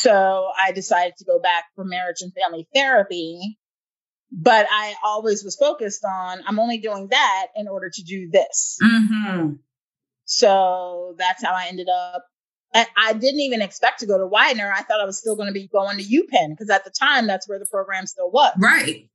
So 0.00 0.50
I 0.56 0.72
decided 0.72 1.14
to 1.18 1.24
go 1.24 1.38
back 1.40 1.64
for 1.74 1.84
marriage 1.84 2.20
and 2.20 2.32
family 2.32 2.68
therapy. 2.74 3.58
But 4.32 4.66
I 4.70 4.94
always 5.04 5.44
was 5.44 5.56
focused 5.56 6.04
on, 6.04 6.42
I'm 6.46 6.58
only 6.58 6.78
doing 6.78 7.08
that 7.08 7.46
in 7.54 7.68
order 7.68 7.88
to 7.88 8.02
do 8.02 8.28
this. 8.28 8.76
Mm-hmm. 8.82 9.52
So 10.24 11.14
that's 11.16 11.44
how 11.44 11.54
I 11.54 11.66
ended 11.68 11.88
up. 11.88 12.24
I 12.74 13.14
didn't 13.14 13.40
even 13.40 13.62
expect 13.62 14.00
to 14.00 14.06
go 14.06 14.18
to 14.18 14.26
Widener. 14.26 14.70
I 14.70 14.82
thought 14.82 15.00
I 15.00 15.06
was 15.06 15.18
still 15.18 15.36
going 15.36 15.46
to 15.46 15.52
be 15.52 15.68
going 15.68 15.96
to 15.96 16.04
UPenn 16.04 16.50
because 16.50 16.68
at 16.68 16.84
the 16.84 16.90
time, 16.90 17.26
that's 17.26 17.48
where 17.48 17.58
the 17.58 17.66
program 17.66 18.06
still 18.06 18.30
was. 18.30 18.52
Right. 18.58 19.08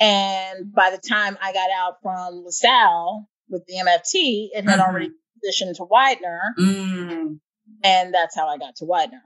And 0.00 0.72
by 0.74 0.90
the 0.90 0.98
time 0.98 1.38
I 1.40 1.52
got 1.52 1.70
out 1.74 1.94
from 2.02 2.44
LaSalle 2.44 3.28
with 3.48 3.64
the 3.66 3.74
MFT, 3.74 4.48
it 4.52 4.64
had 4.64 4.80
mm-hmm. 4.80 4.90
already 4.90 5.06
transitioned 5.08 5.76
to 5.76 5.86
Widener. 5.88 6.54
Mm. 6.58 7.38
And 7.84 8.12
that's 8.12 8.36
how 8.36 8.48
I 8.48 8.58
got 8.58 8.76
to 8.76 8.84
Widener. 8.84 9.22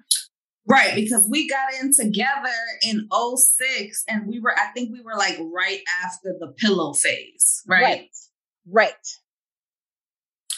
Right, 0.66 0.94
because 0.94 1.28
we 1.30 1.46
got 1.48 1.74
in 1.80 1.92
together 1.92 2.54
in 2.86 3.06
06 3.12 4.04
and 4.08 4.26
we 4.26 4.40
were, 4.40 4.56
I 4.58 4.68
think 4.74 4.92
we 4.92 5.02
were 5.02 5.14
like 5.16 5.38
right 5.52 5.80
after 6.02 6.34
the 6.38 6.54
pillow 6.56 6.94
phase, 6.94 7.62
right? 7.68 7.82
Right. 7.82 8.08
Right. 8.66 9.08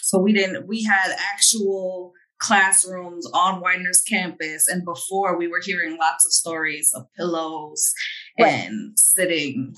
So 0.03 0.19
we 0.19 0.33
didn't, 0.33 0.69
we 0.69 0.85
had 0.85 1.11
actual 1.33 2.13
classrooms 2.39 3.29
on 3.35 3.61
Widener's 3.61 4.01
campus. 4.03 4.69
And 4.69 4.85
before 4.85 5.37
we 5.37 5.49
were 5.49 5.61
hearing 5.61 5.99
lots 5.99 6.25
of 6.25 6.33
stories 6.33 6.93
of 6.95 7.07
pillows 7.17 7.93
right. 8.39 8.53
and 8.53 8.97
sitting 8.97 9.75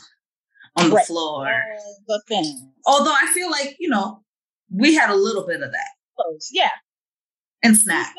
on 0.77 0.91
the 0.91 0.97
right. 0.97 1.07
floor. 1.07 1.49
the 2.07 2.23
thing. 2.29 2.73
Although 2.85 3.15
I 3.15 3.31
feel 3.33 3.51
like, 3.51 3.77
you 3.79 3.89
know, 3.89 4.23
we 4.71 4.95
had 4.95 5.09
a 5.09 5.17
little 5.17 5.47
bit 5.47 5.63
of 5.63 5.73
that. 5.73 5.89
Yeah. 6.53 6.69
And 7.63 7.77
snacks. 7.77 8.13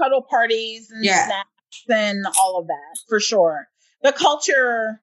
cuddle 0.00 0.22
parties 0.22 0.90
and 0.92 1.04
yeah. 1.04 1.26
snacks 1.26 1.50
and 1.88 2.26
all 2.38 2.58
of 2.58 2.66
that 2.66 2.98
for 3.08 3.20
sure. 3.20 3.68
The 4.02 4.12
culture, 4.12 5.00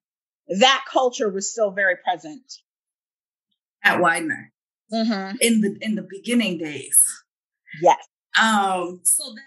that 0.60 0.84
culture 0.90 1.30
was 1.30 1.50
still 1.50 1.70
very 1.70 1.96
present 1.96 2.42
at 3.82 4.00
Widener 4.00 4.52
mm-hmm. 4.92 5.36
in 5.40 5.60
the 5.60 5.76
in 5.80 5.94
the 5.94 6.06
beginning 6.08 6.58
days. 6.58 6.98
Yes. 7.82 7.98
Um. 8.40 9.00
So 9.02 9.24
then, 9.34 9.44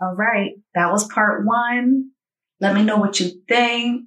all 0.00 0.14
right, 0.14 0.52
that 0.74 0.90
was 0.90 1.10
part 1.12 1.44
one. 1.46 2.10
Let 2.60 2.74
me 2.74 2.82
know 2.82 2.98
what 2.98 3.20
you 3.20 3.30
think. 3.48 4.04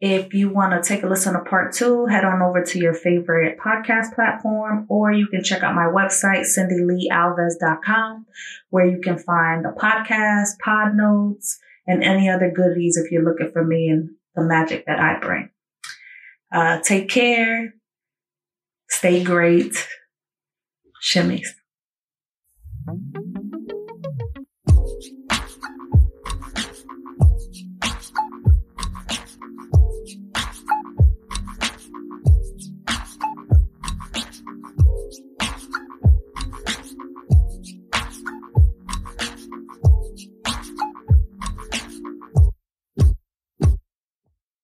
If 0.00 0.32
you 0.32 0.48
want 0.48 0.72
to 0.72 0.88
take 0.88 1.02
a 1.02 1.08
listen 1.08 1.32
to 1.32 1.40
part 1.40 1.72
two, 1.72 2.06
head 2.06 2.24
on 2.24 2.40
over 2.40 2.62
to 2.62 2.78
your 2.78 2.94
favorite 2.94 3.58
podcast 3.58 4.14
platform, 4.14 4.86
or 4.88 5.12
you 5.12 5.26
can 5.26 5.42
check 5.42 5.64
out 5.64 5.74
my 5.74 5.86
website, 5.86 6.46
cindyleealves.com, 6.46 8.26
where 8.70 8.86
you 8.86 9.00
can 9.00 9.18
find 9.18 9.64
the 9.64 9.74
podcast, 9.76 10.58
pod 10.64 10.94
notes, 10.94 11.58
and 11.88 12.04
any 12.04 12.28
other 12.28 12.50
goodies 12.54 12.96
if 12.96 13.10
you're 13.10 13.24
looking 13.24 13.50
for 13.50 13.64
me 13.64 13.88
and 13.88 14.10
the 14.36 14.42
magic 14.42 14.86
that 14.86 15.00
I 15.00 15.18
bring. 15.18 15.50
Uh, 16.52 16.80
take 16.80 17.08
care. 17.08 17.74
Stay 18.88 19.24
great. 19.24 19.88
Shimmies. 21.02 21.48